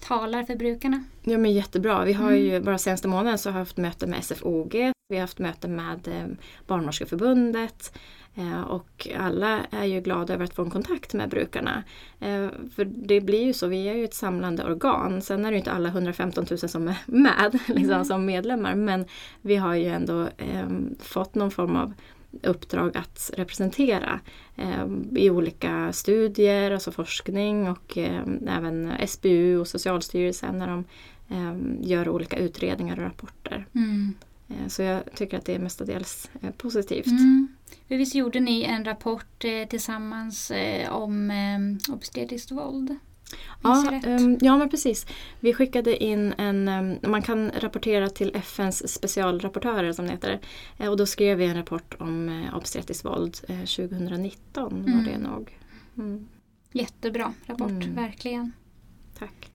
[0.00, 1.04] talar för brukarna?
[1.22, 2.04] Ja men jättebra.
[2.04, 2.42] Vi har Mm.
[2.44, 4.72] ju bara senaste månaden så har haft möte med SFOG.
[5.08, 6.24] Vi har haft möte med eh,
[6.66, 7.98] Barnmorskeförbundet.
[8.34, 11.82] Eh, och alla är ju glada över att få en kontakt med brukarna.
[12.20, 15.22] Eh, för det blir ju så, vi är ju ett samlande organ.
[15.22, 18.04] Sen är det ju inte alla 115 000 som är med liksom, Mm.
[18.04, 18.74] som medlemmar.
[18.74, 19.04] Men
[19.42, 20.28] vi har ju ändå
[21.00, 21.92] fått någon form av
[22.42, 24.20] uppdrag att representera
[24.56, 30.84] eh, i olika studier, alltså forskning och eh, även SBU och Socialstyrelsen när de
[31.28, 33.66] eh, gör olika utredningar och rapporter.
[33.74, 34.14] Mm.
[34.48, 37.06] Eh, så jag tycker att det är mestadels eh, positivt.
[37.06, 37.48] Mm.
[37.88, 40.52] Visst gjorde ni en rapport eh, tillsammans
[40.90, 42.96] om eh, obstetriskt våld?
[43.62, 45.06] Ja, ehm, ja men precis.
[45.40, 50.40] Vi skickade in en, ehm, man kan rapportera till FNs specialrapportörer som det heter.
[50.78, 55.04] Eh, och då skrev vi en rapport om eh, obstetriskt våld eh, 2019 var Mm.
[55.04, 55.58] det nog.
[55.98, 56.28] Mm,
[56.72, 57.94] Jättebra rapport, Mm.
[57.94, 58.52] verkligen.
[59.18, 59.50] tack.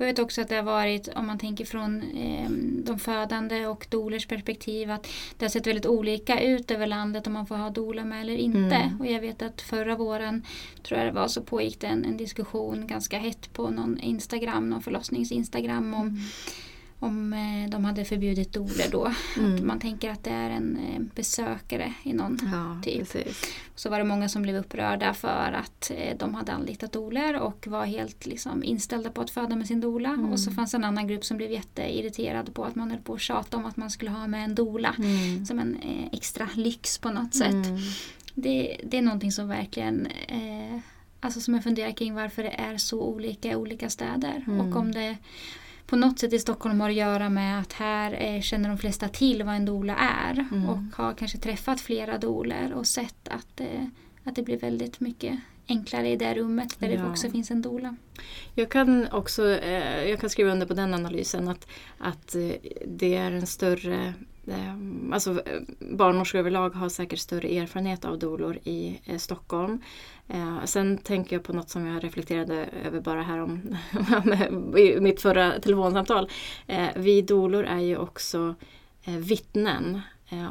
[0.00, 2.50] Jag vet också att det har varit, om man tänker från eh,
[2.84, 7.32] de födande och dolers perspektiv, att det har sett väldigt olika ut över landet om
[7.32, 8.76] man får ha dola med eller inte.
[8.76, 9.00] Mm.
[9.00, 10.46] Och jag vet att förra våren,
[10.82, 14.70] tror jag det var, så pågick det en, en diskussion ganska hett på någon Instagram,
[14.70, 16.20] någon förlossnings-Instagram om,
[17.00, 19.04] om eh, de hade förbjudit doler då.
[19.04, 19.66] Att Mm.
[19.66, 22.98] man tänker att det är en eh, besökare i någon Ja, typ.
[23.12, 23.42] precis.
[23.74, 27.66] så var det många som blev upprörda för att eh, de hade anlitat doler och
[27.66, 30.08] var helt liksom, inställda på att föda med sin dola.
[30.08, 30.32] Mm.
[30.32, 33.20] Och så fanns en annan grupp som blev jätteirriterad på att man höll på att
[33.20, 34.94] tjata om att man skulle ha med en dola.
[34.98, 35.46] Mm.
[35.46, 35.76] Som en
[36.12, 37.50] extra lyx på något sätt.
[37.52, 37.76] Mm.
[38.34, 40.78] Det, det är någonting som verkligen eh,
[41.20, 44.44] Alltså som jag funderar kring varför det är så olika i olika städer.
[44.46, 44.60] Mm.
[44.60, 45.16] Och om det
[45.88, 49.08] på något sätt i Stockholm har att göra med att här eh, känner de flesta
[49.08, 50.46] till vad en dola är.
[50.52, 50.68] Mm.
[50.68, 53.84] Och har kanske träffat flera doler och sett att, eh,
[54.24, 57.10] att det blir väldigt mycket enklare i det rummet där det Ja.
[57.10, 57.96] också finns en dola.
[58.54, 61.66] Jag kan också eh, jag kan skriva under på den analysen att,
[61.98, 62.50] att eh,
[62.86, 64.14] det är en större
[64.50, 69.82] Ehm, alltså eh, barnmorskor överlag har säkert större erfarenhet av dolor i eh, Stockholm.
[70.28, 73.76] Eh, sen tänker jag på något som jag reflekterade över bara här om
[74.76, 76.30] i mitt förra telefonsamtal.
[76.96, 78.54] Vi dolor är ju också
[79.04, 80.00] vittnen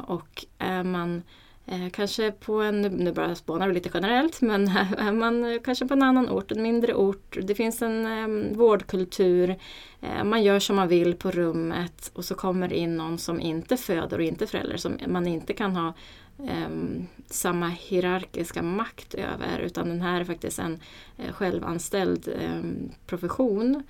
[0.06, 1.22] och är man
[1.70, 5.86] Eh, kanske på en, nu bara spånar vi lite generellt, men är man eh, kanske
[5.86, 9.56] på en annan ort, en mindre ort, det finns en eh, vårdkultur,
[10.00, 13.76] eh, man gör som man vill på rummet och så kommer in någon som inte
[13.76, 15.94] föder och inte förälder, som man inte kan ha
[16.38, 16.68] eh,
[17.26, 20.80] samma hierarkiska makt över, utan den här är faktiskt en
[21.16, 22.60] eh, självanställd eh,
[23.06, 23.82] profession.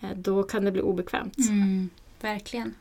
[0.00, 1.38] Eh, då kan det bli obekvämt.
[1.38, 2.74] Mm, verkligen.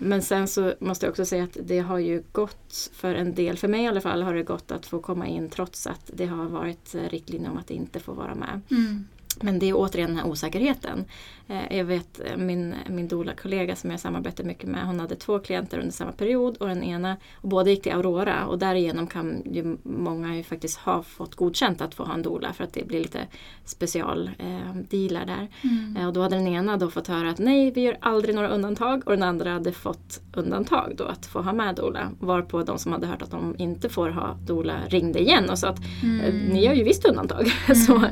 [0.00, 3.58] Men sen så måste jag också säga att det har ju gått för en del,
[3.58, 6.26] för mig i alla fall, har det gått att få komma in trots att det
[6.26, 8.60] har varit riktlinjer om att inte få vara med.
[8.70, 9.06] Mm.
[9.40, 11.04] Men det är återigen den här osäkerheten.
[11.48, 15.38] Eh, jag vet eh, min, min doula-kollega som jag samarbetar mycket med, hon hade två
[15.38, 19.42] klienter under samma period och den ena, och båda gick till Aurora och därigenom kan
[19.52, 22.86] ju många ju faktiskt ha fått godkänt att få ha en doula för att det
[22.86, 23.26] blir lite
[23.64, 25.48] specialdealar eh, där.
[25.62, 25.96] Mm.
[25.96, 28.48] Eh, och då hade den ena då fått höra att nej, vi gör aldrig några
[28.48, 32.10] undantag och den andra hade fått undantag då att få ha med doula.
[32.20, 35.68] Varpå de som hade hört att de inte får ha doula ringde igen och sa
[35.68, 36.36] att mm.
[36.36, 37.52] ni gör ju visst undantag.
[37.70, 37.82] Mm.
[37.82, 38.04] så,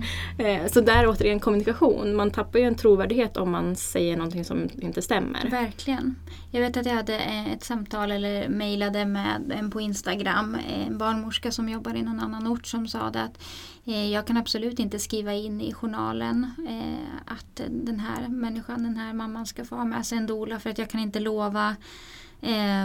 [0.42, 4.68] eh, så där återigen kommunikation, man tappar ju en trovärdighet om man säger någonting som
[4.80, 5.50] inte stämmer.
[5.50, 6.14] Verkligen.
[6.50, 10.98] Jag vet att jag hade eh, ett samtal eller mejlade med en på Instagram, en
[10.98, 13.42] barnmorska som jobbar i någon annan ort som sa att
[13.84, 18.96] eh, jag kan absolut inte skriva in i journalen eh, att den här människan, den
[18.96, 21.76] här mamman ska få ha med sig en doula för att jag kan inte lova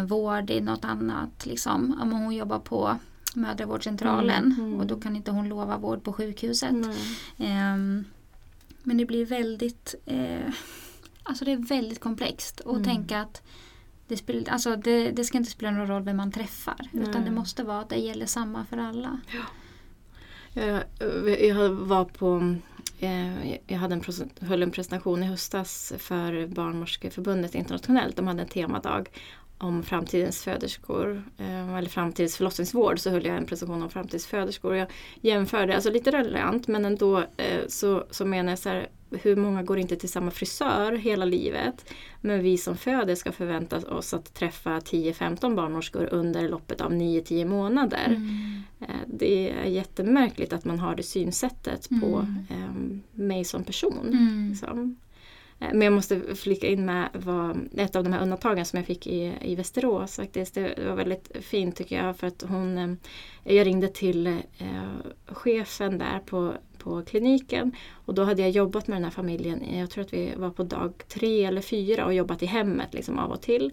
[0.08, 1.46] vård i något annat.
[1.46, 1.98] Liksom.
[2.02, 2.98] Om hon jobbar på
[3.36, 4.80] mödravårdscentralen mm, mm.
[4.80, 6.72] och då kan inte hon lova vård på sjukhuset.
[7.38, 8.06] Mm.
[8.84, 10.54] Men det blir väldigt eh,
[11.24, 12.84] Alltså det är väldigt komplext att mm.
[12.84, 13.42] tänka att
[14.08, 16.90] det, spel, alltså det, det, ska inte spela någon roll vem man träffar.
[16.92, 17.10] Nej.
[17.10, 19.20] Utan det måste vara att det gäller samma för alla.
[19.34, 19.44] Ja.
[20.62, 20.84] Jag,
[21.42, 22.56] jag var på
[23.00, 24.02] eh, jag hade en,
[24.48, 28.16] höll en presentation i höstas för Barnmorskeförbundet internationellt.
[28.16, 29.10] De hade en temadag
[29.64, 34.76] om framtidens föderskor eh, eller framtidens förlossningsvård så höll jag en presentation om framtidens föderskor.
[34.76, 34.88] Jag
[35.22, 39.64] jämförde, alltså lite relevant men ändå eh, så, så menar jag så här, hur många
[39.64, 41.94] går inte till samma frisör hela livet?
[42.22, 47.46] Men vi som föder ska förvänta oss att träffa 10-15 barnmorskor under loppet av 9-10
[47.46, 48.06] månader.
[48.06, 48.62] Mm.
[48.80, 52.02] Eh, det är jättemärkligt att man har det synsättet mm.
[52.02, 52.74] på eh,
[53.12, 54.08] mig som person.
[54.08, 54.50] Mm.
[54.50, 54.96] Liksom.
[55.64, 58.86] Eh, men jag måste flika in med vad, ett av de här undantagen som jag
[58.86, 60.54] fick i, i Västerås faktiskt.
[60.56, 64.34] Det var väldigt fint tycker jag för att hon eh, Jag ringde till eh,
[65.26, 67.72] chefen där på, på kliniken
[68.06, 69.78] och då hade jag jobbat med den här familjen.
[69.78, 73.20] Jag tror att vi var på dag tre eller fyra och jobbat i hemmet liksom
[73.20, 73.72] av och till.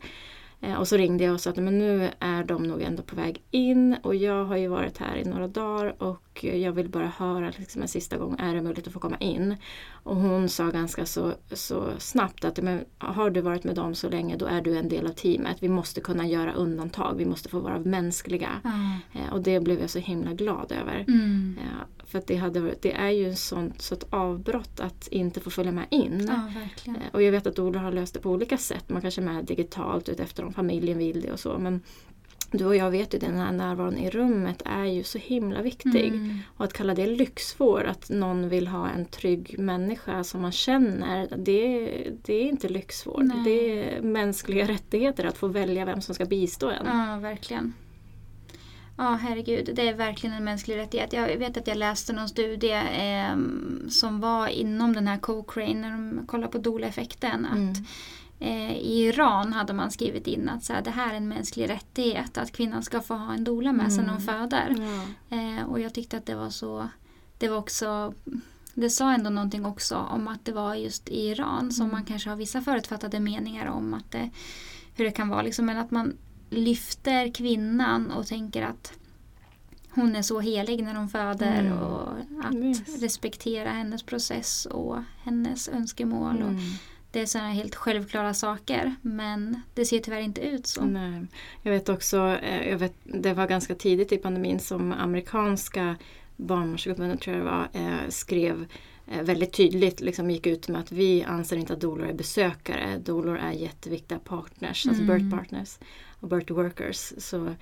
[0.61, 3.17] Eh, och så ringde jag och sa att men nu är de nog ändå på
[3.17, 7.07] väg in och jag har ju varit här i några dagar och jag vill bara
[7.07, 9.57] höra liksom en sista gång, är det möjligt att få komma in?
[9.91, 14.09] Och hon sa ganska så, så snabbt att men, har du varit med dem så
[14.09, 15.57] länge då är du en del av teamet.
[15.61, 18.51] Vi måste kunna göra undantag, vi måste få vara mänskliga.
[18.65, 19.33] Mm.
[19.33, 21.05] och det blev jag så himla glad över.
[21.09, 21.59] Mm.
[22.05, 25.73] För att det, hade, det är ju en sånt, sånt avbrott att inte få följa
[25.73, 26.29] med in.
[26.29, 26.53] Ja,
[27.13, 28.89] och jag vet att Ola har löst det på olika sätt.
[28.89, 31.59] Man kanske är med digitalt utefter om familjen vill det och så.
[31.59, 31.83] Men
[32.51, 36.09] du och jag vet ju den här närvaron i rummet är ju så himla viktig.
[36.09, 36.39] Mm.
[36.57, 41.29] Och att kalla det lyxvård, att någon vill ha en trygg människa som man känner,
[41.37, 41.91] det,
[42.25, 43.25] det är inte lyxvård.
[43.25, 43.45] Nej.
[43.45, 46.87] Det är mänskliga rättigheter att få välja vem som ska bistå en.
[46.87, 47.73] Ja, verkligen.
[49.01, 49.71] Ja, herregud.
[49.75, 51.13] Det är verkligen en mänsklig rättighet.
[51.13, 53.37] Jag vet att jag läste någon studie eh,
[53.89, 57.47] som var inom den här Cochrane när de kollade på doula-effekten.
[57.53, 57.75] Mm.
[58.41, 61.71] Eh, I Iran hade man skrivit in att så här, det här är en mänsklig
[61.71, 62.39] rättighet.
[62.39, 64.07] Att kvinnan ska få ha en doula med sig mm.
[64.07, 64.77] när hon föder.
[64.79, 65.37] Ja.
[65.37, 66.89] Eh, och jag tyckte att det var så
[67.39, 68.15] Det var också
[68.75, 71.93] det sa ändå någonting också om att det var just i Iran som mm.
[71.93, 74.31] man kanske har vissa förutfattade meningar om att det,
[74.95, 75.43] hur det kan vara.
[75.43, 76.17] Liksom, men att man
[76.51, 78.93] lyfter kvinnan och tänker att
[79.91, 81.79] hon är så helig när hon föder mm.
[81.79, 82.09] och
[82.45, 83.01] att yes.
[83.03, 86.37] respektera hennes process och hennes önskemål.
[86.37, 86.47] Mm.
[86.47, 86.63] Och
[87.11, 90.85] det är sådana helt självklara saker men det ser tyvärr inte ut så.
[90.85, 91.27] Nej.
[91.63, 95.97] Jag vet också, eh, jag vet, det var ganska tidigt i pandemin som amerikanska
[96.37, 98.67] barnmorskeförbundet tror jag det var, eh, skrev
[99.07, 102.99] eh, väldigt tydligt liksom gick ut med att vi anser inte att doulor är besökare.
[102.99, 105.15] Doulor är jätteviktiga partners, alltså mm.
[105.15, 105.79] alltså birth partners
[106.21, 107.13] och birth workers.
[107.19, 107.55] Så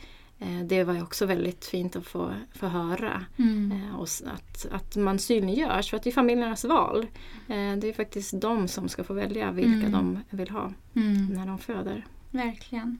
[0.65, 3.25] det var också väldigt fint att få, få höra.
[3.37, 3.73] Mm.
[3.73, 7.07] Eh, och att, att man synliggörs för att det är familjernas val.
[7.49, 9.93] Eh, det är faktiskt de som ska få välja vilka mm.
[9.93, 11.27] de vill ha mm.
[11.27, 12.07] när de föder.
[12.31, 12.99] Verkligen.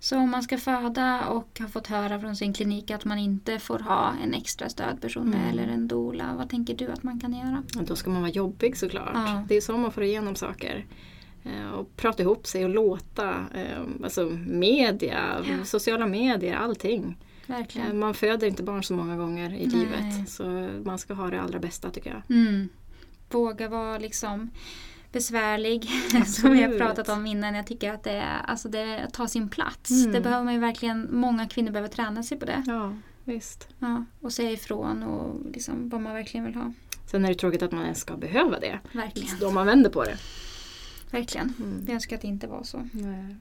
[0.00, 3.58] Så om man ska föda och har fått höra från sin klinik att man inte
[3.58, 5.50] får ha en extra stödperson med mm.
[5.50, 7.62] eller en dola, vad tänker du att man kan göra?
[7.86, 9.10] Då ska man vara jobbig såklart.
[9.14, 9.44] Ja.
[9.48, 10.86] Det är så man får igenom saker.
[11.44, 13.28] Eh, och prata ihop sig och låta.
[13.54, 15.64] Eh, alltså media, ja.
[15.64, 17.16] sociala medier, allting.
[17.46, 17.88] Verkligen.
[17.88, 19.76] Eh, man föder inte barn så många gånger i Nej.
[19.76, 20.28] livet.
[20.28, 22.36] Så man ska ha det allra bästa tycker jag.
[22.36, 22.68] Mm.
[23.30, 24.50] Våga vara liksom
[25.12, 25.90] besvärlig
[26.26, 27.54] som vi har pratat om innan.
[27.54, 29.90] Jag tycker att det, är, alltså det tar sin plats.
[29.90, 30.12] Mm.
[30.12, 32.62] Det behöver man ju verkligen, många kvinnor behöver träna sig på det.
[32.66, 33.68] Ja, visst.
[33.78, 36.72] Ja, och säga ifrån och liksom vad man verkligen vill ha.
[37.10, 38.78] Sen är det tråkigt att man ens ska behöva det.
[38.92, 39.38] Verkligen.
[39.40, 40.16] Då man vänder på det.
[41.10, 41.54] Verkligen.
[41.58, 41.84] Mm.
[41.86, 42.88] Jag önskar att det inte var så.
[42.92, 43.36] Nej.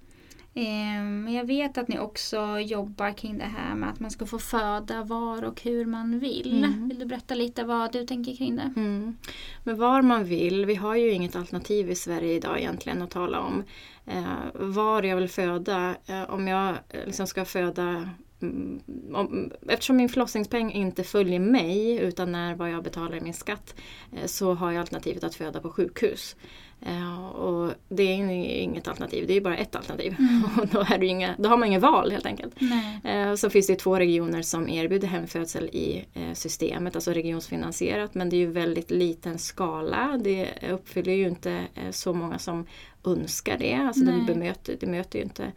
[0.53, 4.25] Ehm, Men jag vet att ni också jobbar kring det här med att man ska
[4.25, 6.63] få föda var och hur man vill.
[6.63, 6.89] Mm.
[6.89, 8.73] Vill du berätta lite vad du tänker kring det?
[8.75, 9.17] Mm.
[9.63, 13.39] Men var man vill, vi har ju inget alternativ i Sverige idag egentligen att tala
[13.39, 13.63] om.
[14.05, 18.09] Eh, var jag vill föda, eh, om jag eh, liksom ska föda
[19.13, 23.75] om, eftersom min förlossningspeng inte följer mig utan är vad jag betalar i min skatt
[24.13, 26.35] eh, så har jag alternativet att föda på sjukhus.
[26.81, 28.31] Eh, och det är
[28.61, 30.15] inget alternativ, det är bara ett alternativ.
[30.61, 32.55] Och då, är det inga, då har man inget val helt enkelt.
[32.59, 32.99] Nej.
[33.03, 38.13] Eh, Så finns det två regioner som erbjuder hemfödsel i systemet, alltså regionsfinansierat.
[38.15, 40.19] Men det är ju väldigt liten skala.
[40.23, 42.65] Det uppfyller ju inte så många som
[43.03, 43.73] önskar det.
[43.73, 45.51] Alltså det, bemöter, det möter ju inte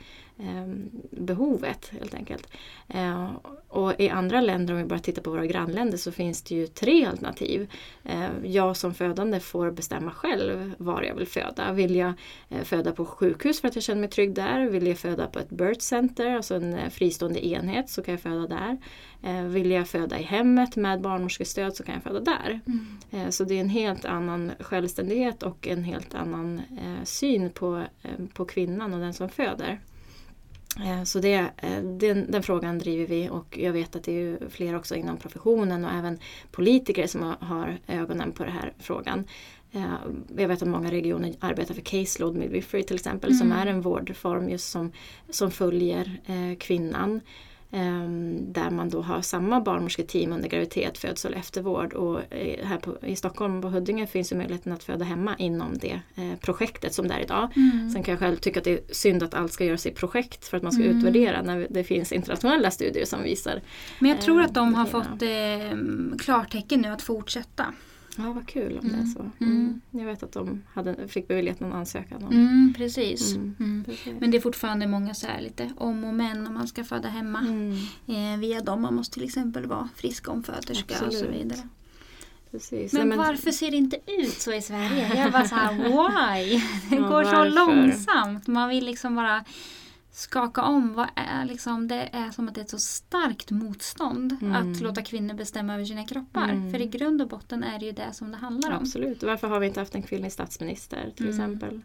[1.11, 2.49] behovet helt enkelt.
[2.89, 3.31] Eh,
[3.69, 6.67] och i andra länder, om vi bara tittar på våra grannländer, så finns det ju
[6.67, 7.71] tre alternativ.
[8.05, 11.73] Eh, jag som födande får bestämma själv var jag vill föda.
[11.73, 12.13] Vill jag
[12.49, 14.69] eh, föda på sjukhus för att jag känner mig trygg där?
[14.69, 18.21] Vill jag föda på ett birth center, alltså en eh, fristående enhet, så kan jag
[18.21, 18.79] föda där.
[19.49, 22.61] Vill jag föda i hemmet med barnmorskestöd så kan jag föda där.
[22.67, 23.33] Mm.
[23.33, 27.83] Så det är en helt annan självständighet och en helt annan eh, syn på,
[28.35, 29.81] på kvinnan och den som föder.
[30.81, 34.49] Eh, Så det, eh, den, den frågan driver vi och jag vet att det är
[34.49, 36.19] fler också inom professionen och även
[36.51, 39.25] politiker som har, ögonen på den här frågan.
[39.73, 39.83] Eh,
[40.37, 43.59] Jag vet att många regioner arbetar för caseload midwifery till exempel som Mm.
[43.59, 44.93] är en vårdform just som,
[45.31, 46.21] som följer
[46.59, 47.21] kvinnan.
[47.75, 51.93] Ehm, där man då har samma barnmorsketeam under graviditet, födsel och eftervård.
[51.93, 55.79] Och eh, här på, i Stockholm på Huddinge finns ju möjligheten att föda hemma inom
[55.79, 57.49] det eh, projektet som det är idag.
[57.57, 57.91] Mm.
[57.91, 60.49] Sen kan jag själv tycka att det är synd att allt ska göras i projekt
[60.49, 60.99] för att man ska Mm.
[60.99, 63.61] utvärdera när det finns internationella studier som visar.
[63.99, 67.67] Men jag tror Eh, att de har fått eh, klartecken nu att fortsätta.
[68.17, 69.07] Ja, vad kul om det är Mm.
[69.13, 69.21] så.
[69.21, 69.33] Mm.
[69.41, 69.81] Mm.
[69.91, 72.25] Jag vet att de hade, fick beviljat någon ansökan.
[72.25, 72.33] Om.
[72.33, 73.35] Mm, precis.
[73.35, 73.55] Mm.
[73.61, 73.85] Mm.
[73.85, 74.13] Precis.
[74.21, 77.09] Men det är fortfarande många så här lite om och men om man ska föda
[77.09, 77.39] hemma.
[77.39, 77.73] Mm.
[78.35, 81.69] Eh, via dem man måste till exempel vara frisk omföderska och så vidare.
[82.51, 82.93] Precis.
[82.93, 85.15] Men, Nej, varför ser det inte ut så i Sverige?
[85.17, 86.63] Jag bara så här, why?
[86.91, 87.51] Det Ja, går så varför?
[87.51, 88.47] långsamt.
[88.47, 89.45] Man vill liksom bara
[90.13, 90.95] skaka om.
[90.95, 94.53] Vad är liksom, det är som att det är ett så starkt motstånd Mm.
[94.75, 96.49] att låta kvinnor bestämma över sina kroppar.
[96.49, 96.73] Mm.
[96.73, 98.77] För i grund och botten är det ju det som det handlar om.
[98.83, 99.23] Absolut.
[99.23, 101.39] Varför har vi inte haft en kvinnlig statsminister till Mm.
[101.39, 101.81] exempel?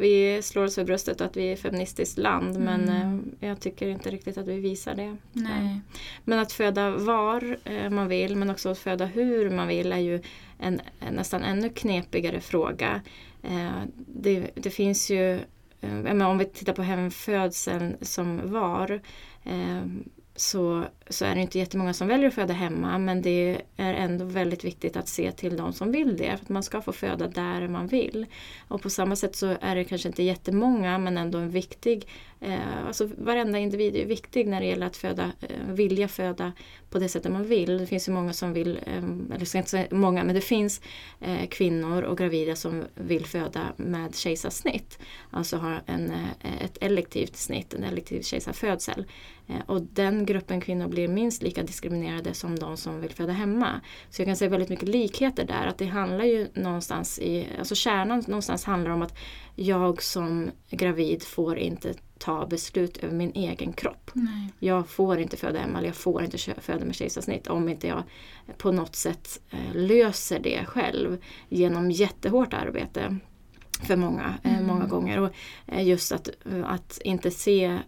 [0.00, 3.32] Vi slår oss för bröstet att vi är ett feministiskt land men Mm.
[3.40, 5.16] eh, jag tycker inte riktigt att vi visar det.
[5.32, 5.80] Nej.
[6.24, 9.98] Men att föda var eh, man vill men också att föda hur man vill är
[9.98, 10.22] ju
[10.58, 13.00] en, en nästan ännu knepigare fråga.
[13.42, 15.40] Eh, det, det finns ju,
[15.80, 19.00] Eh, om vi tittar på hemfödseln som var
[19.44, 19.84] eh,
[20.36, 24.24] så, så är det inte jättemånga som väljer att föda hemma men det är ändå
[24.24, 26.36] väldigt viktigt att se till de som vill det.
[26.36, 28.26] För att man ska få föda där man vill.
[28.68, 32.08] Och på samma sätt så är det kanske inte jättemånga men ändå en viktig
[32.40, 36.52] eh, Alltså varenda individ är viktig när det gäller att föda, eh, vilja föda
[36.90, 37.78] på det sättet man vill.
[37.78, 40.80] Det finns ju många som vill, eh, eller ska inte säga många, men det finns
[41.20, 44.98] eh, kvinnor och gravida som vill föda med kejsarsnitt.
[45.30, 49.06] Alltså ha en, eh, ett elektivt snitt, en elektiv kejsarfödsel.
[49.48, 53.80] Eh, och den gruppen kvinnor blir minst lika diskriminerade som de som vill föda hemma.
[54.10, 55.66] Så jag kan se väldigt mycket likheter där.
[55.66, 59.18] Att det handlar ju någonstans i, alltså kärnan någonstans handlar om att
[59.54, 64.10] jag som gravid får inte ta beslut över min egen kropp.
[64.12, 64.52] Nej.
[64.58, 68.02] Jag får inte föda hemma eller jag får inte föda med kejsarsnitt om inte jag
[68.58, 71.18] på något sätt eh, löser det själv
[71.48, 73.16] genom jättehårt arbete
[73.82, 74.66] för många, eh, Mm.
[74.66, 75.20] många gånger.
[75.20, 75.30] Och
[75.66, 76.28] eh, just att,
[76.64, 77.78] att inte se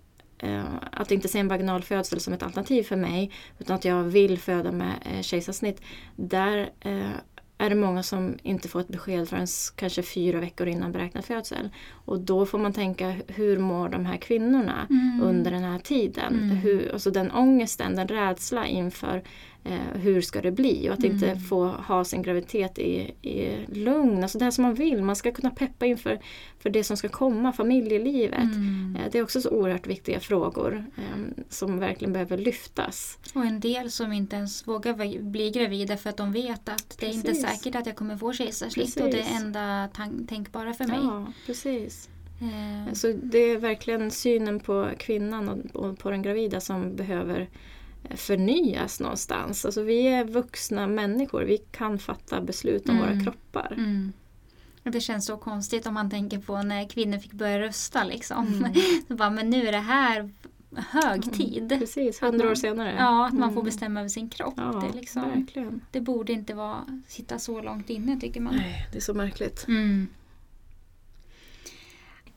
[0.92, 4.72] att inte se en vaginalfödsel som ett alternativ för mig utan att jag vill föda
[4.72, 5.82] med eh, kejsarsnitt.
[6.16, 7.10] Där eh,
[7.58, 11.68] är det många som inte får ett besked förrän kanske fyra veckor innan beräknad födsel.
[12.04, 15.20] Och då får man tänka, hur mår de här kvinnorna Mm.
[15.22, 16.34] under den här tiden?
[16.42, 16.56] Mm.
[16.56, 19.22] Hur, alltså den ångesten, den rädsla inför
[19.64, 20.88] eh, hur ska det bli?
[20.88, 21.40] Och att inte Mm.
[21.40, 25.02] få ha sin graviditet i, i lugn, alltså det här som man vill.
[25.02, 26.20] Man ska kunna peppa inför
[26.58, 28.38] för det som ska komma, familjelivet.
[28.42, 28.96] Mm.
[29.00, 33.18] Eh, Det är också så oerhört viktiga frågor eh, som verkligen behöver lyftas.
[33.34, 37.06] Och en del som inte ens vågar bli gravida för att de vet att det
[37.06, 37.42] är inte Precis.
[37.48, 39.32] säkert att jag kommer få kejsarsnitt och det Precis.
[39.32, 39.88] är enda
[40.28, 40.98] tänkbara för mig.
[41.02, 42.08] Ja, precis.
[42.40, 47.46] Eh, Så det är verkligen synen på kvinnan och, på den gravida som behöver eh,
[48.10, 49.64] förnyas någonstans.
[49.64, 53.08] Alltså vi är vuxna människor, vi kan fatta beslut om Mm.
[53.08, 53.74] våra kroppar.
[53.76, 54.12] Mm.
[54.82, 58.04] Det känns så konstigt om man tänker på när kvinnor fick börja rösta.
[58.04, 58.46] Liksom.
[58.46, 58.72] Mm.
[59.08, 60.30] Så bara, men nu är det här
[60.76, 61.68] hög tid.
[61.80, 62.94] Precis, hundra år senare.
[62.98, 63.64] Ja, att man får Mm.
[63.64, 64.54] bestämma över sin kropp.
[64.56, 65.46] Ja, det, liksom,
[65.90, 68.54] det borde inte vara, sitta så långt inne tycker man.
[68.56, 69.66] Nej, det är så märkligt.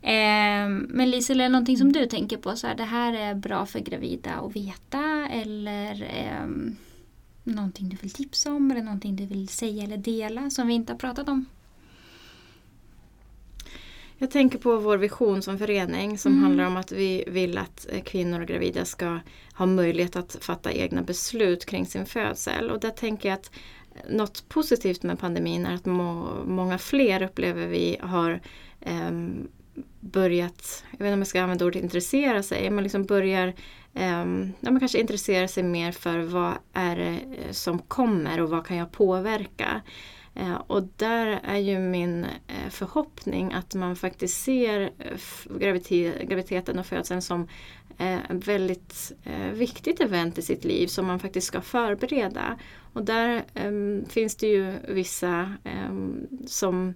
[0.04, 0.84] Mm.
[0.84, 2.56] Eh, men Lisel, är det någonting som du tänker på?
[2.56, 6.48] Så här, det här är bra för gravida att veta eller eh,
[7.44, 10.94] någonting du vill tipsa om eller någonting du vill säga eller dela som vi inte
[10.94, 11.46] har pratat om?
[14.18, 16.44] Jag tänker på vår vision som förening som Mm.
[16.44, 19.20] handlar om att vi vill att eh, kvinnor och gravida ska
[19.54, 22.72] ha möjlighet att fatta egna beslut kring sin födsel.
[22.72, 23.52] Och där tänker jag att
[24.10, 28.40] något positivt med pandemin är att må, många fler upplever vi har
[28.82, 29.48] ehm,
[30.00, 33.54] börjat, jag vet inte om jag ska använda ordet intressera sig, men liksom börjar
[33.94, 38.66] ehm, man kanske intressera sig mer för vad är det eh, som kommer och vad
[38.66, 39.82] kan jag påverka.
[40.36, 45.18] Eh, och där är ju min eh, förhoppning att man faktiskt ser eh,
[45.60, 47.48] gravite- graviditeten och födseln som
[47.98, 49.12] eh, ett väldigt
[49.54, 52.58] viktigt event i sitt liv som man faktiskt ska förbereda.
[52.94, 56.94] Och där ehm, finns det ju vissa ehm, som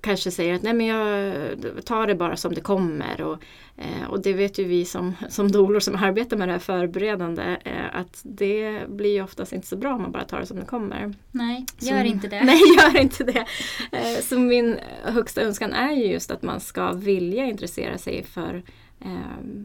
[0.00, 3.20] kanske säger att nej men jag tar det bara som det kommer.
[3.22, 3.42] Och,
[3.76, 7.56] eh, och det vet ju vi som, som dolor som arbetar med det här förberedande
[7.64, 10.56] eh, att det blir ju oftast inte så bra om man bara tar det som
[10.56, 11.14] det kommer.
[11.32, 12.42] Nej, gör inte det.
[12.44, 13.44] Nej, gör inte det.
[13.92, 18.62] Eh, Så min högsta önskan är ju just att man ska vilja intressera sig för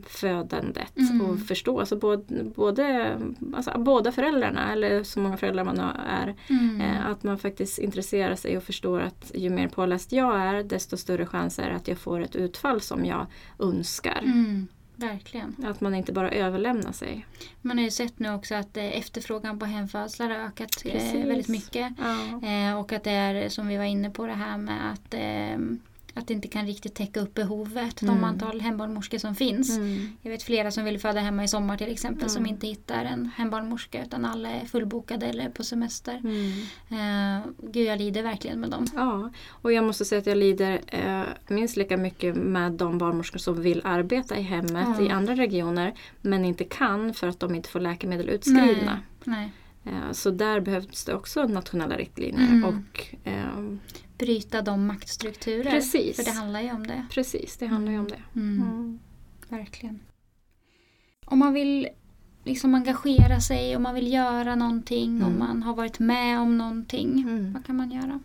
[0.07, 1.21] födandet Mm.
[1.21, 1.79] och förstå.
[1.79, 3.17] Alltså både, både,
[3.55, 5.79] alltså båda föräldrarna, eller så många föräldrar man
[6.09, 6.35] är.
[6.49, 6.81] Mm.
[6.81, 10.97] Eh, att man faktiskt intresserar sig och förstår att ju mer påläst jag är desto
[10.97, 13.25] större chans är att jag får ett utfall som jag
[13.59, 14.21] önskar.
[14.23, 14.67] Mm.
[14.97, 15.55] Verkligen.
[15.65, 17.25] Att man inte bara överlämnar sig.
[17.61, 21.25] Man har ju sett nu också att eh, efterfrågan på hemfödslar har ökat eh, Precis.
[21.25, 21.93] väldigt mycket.
[21.97, 22.47] Ja.
[22.49, 25.77] Eh, och att det är som vi var inne på det här med att, eh,
[26.17, 28.01] att det inte kan riktigt täcka upp behovet.
[28.01, 28.15] Mm.
[28.15, 29.77] De antal hembarnmorskor som finns.
[29.77, 30.09] Mm.
[30.21, 32.53] Jag vet flera som vill föda hemma i sommar till exempel som Mm.
[32.53, 36.21] inte hittar en hembarnmorska utan alla är fullbokade eller på semester.
[36.23, 36.51] Mm.
[36.89, 38.85] Eh, gud jag lider verkligen med dem.
[38.95, 43.39] Ja, och jag måste säga att jag lider eh, minst lika mycket med de barnmorskor
[43.39, 47.69] som vill arbeta i hemmet i andra regioner men inte kan för att de inte
[47.69, 48.99] får läkemedel utskrivna.
[49.23, 49.51] Nej.
[49.83, 52.47] Eh, så där behövs det också nationella riktlinjer.
[52.47, 52.65] Mm.
[52.65, 53.79] Och, ehm,
[54.17, 55.71] Bryta de maktstrukturer.
[55.71, 56.15] Precis.
[56.15, 57.05] För det handlar ju om det.
[57.11, 58.21] precis, det handlar ju om det.
[58.35, 58.61] Mm.
[58.61, 58.99] Mm.
[59.49, 59.99] Verkligen.
[61.25, 61.87] Om man vill
[62.43, 65.39] liksom engagera sig, om man vill göra någonting, om Mm.
[65.39, 67.21] man har varit med om någonting.
[67.27, 67.53] Mm.
[67.53, 68.19] Vad kan man göra?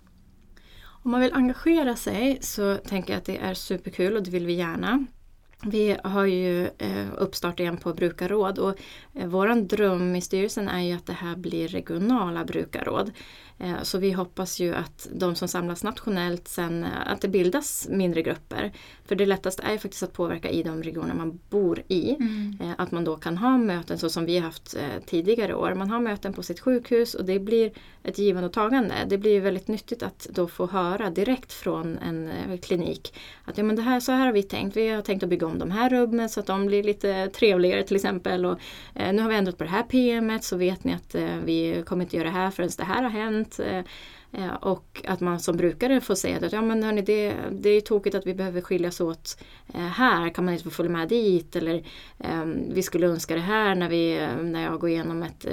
[0.83, 4.47] Om man vill engagera sig så tänker jag att det är superkul och det vill
[4.47, 5.07] vi gärna.
[5.63, 8.75] Vi har ju eh, uppstart igen på brukarråd och
[9.15, 13.11] eh, våran dröm i styrelsen är ju att det här blir regionala brukarråd.
[13.61, 17.89] Eh, så vi hoppas ju att de som samlas nationellt sen, eh, att det bildas
[17.91, 18.73] mindre grupper.
[19.05, 22.15] För det lättaste är ju faktiskt att påverka i de regioner man bor i.
[22.15, 22.59] Mm.
[22.61, 25.75] Eh, Att man då kan ha möten så som vi har haft tidigare år.
[25.75, 28.95] Man har möten på sitt sjukhus och det blir ett givande och tagande.
[29.09, 32.31] Det blir väldigt nyttigt att då få höra direkt från en
[32.63, 33.13] klinik
[33.51, 34.77] att ja, men det här, så här har vi tänkt.
[34.77, 37.83] Vi har tänkt att bygga om de här rummen så att de blir lite trevligare
[37.83, 38.47] till exempel.
[38.47, 38.59] Och,
[38.95, 41.83] eh, nu har vi ändrat på det här PMet så vet ni att eh, vi
[41.87, 43.50] kommer inte göra det här förrän det här har hänt.
[43.59, 43.83] Eh,
[44.33, 47.81] Eh, Och att man som brukare får säga att ja, men hörni, det, det är
[47.81, 49.43] tokigt att vi behöver skiljas åt
[49.75, 50.29] eh, här.
[50.31, 51.57] Kan man inte få följa med dit?
[51.57, 51.85] Eller
[52.75, 55.47] vi skulle önska det här när, vi, när jag går igenom ett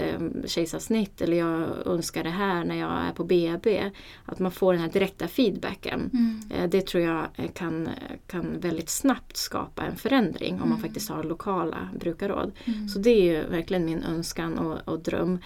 [0.46, 1.22] kejsarsnitt.
[1.22, 3.92] Eller jag önskar det här när jag är på BB.
[4.26, 6.10] Att man får den här direkta feedbacken.
[6.14, 6.70] Mm.
[6.70, 7.90] Det tror jag kan,
[8.28, 10.82] kan väldigt snabbt skapa en förändring om man Mm.
[10.82, 12.52] faktiskt har lokala brukarråd.
[12.66, 12.88] Mm.
[12.88, 15.40] Så det är ju verkligen min önskan och, och dröm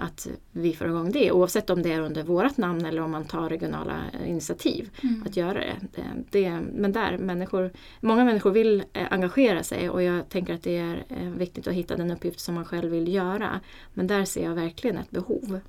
[0.00, 1.32] att vi får igång det.
[1.32, 5.22] Oavsett om det är under vårt namn eller om man tar regionala eh, initiativ Mm.
[5.26, 5.76] att göra det.
[5.94, 7.70] det, det men där, människor,
[8.00, 11.74] många människor vill eh, engagera sig och jag tänker att det är eh, viktigt att
[11.74, 13.60] hitta den uppgift som man själv vill göra.
[13.94, 15.60] Men där ser jag verkligen ett behov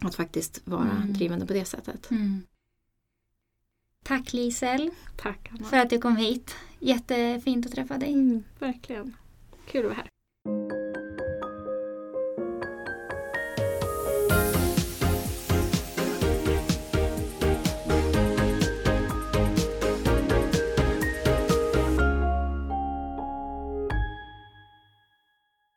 [0.00, 1.12] att faktiskt vara Mm.
[1.12, 2.10] drivande på det sättet.
[2.10, 2.42] Mm.
[4.04, 5.64] Tack Lisel Tack Anna.
[5.64, 6.54] för att du kom hit.
[6.78, 8.12] Jättefint att träffa dig.
[8.12, 9.16] Mm, verkligen.
[9.70, 10.87] Kul att vara här.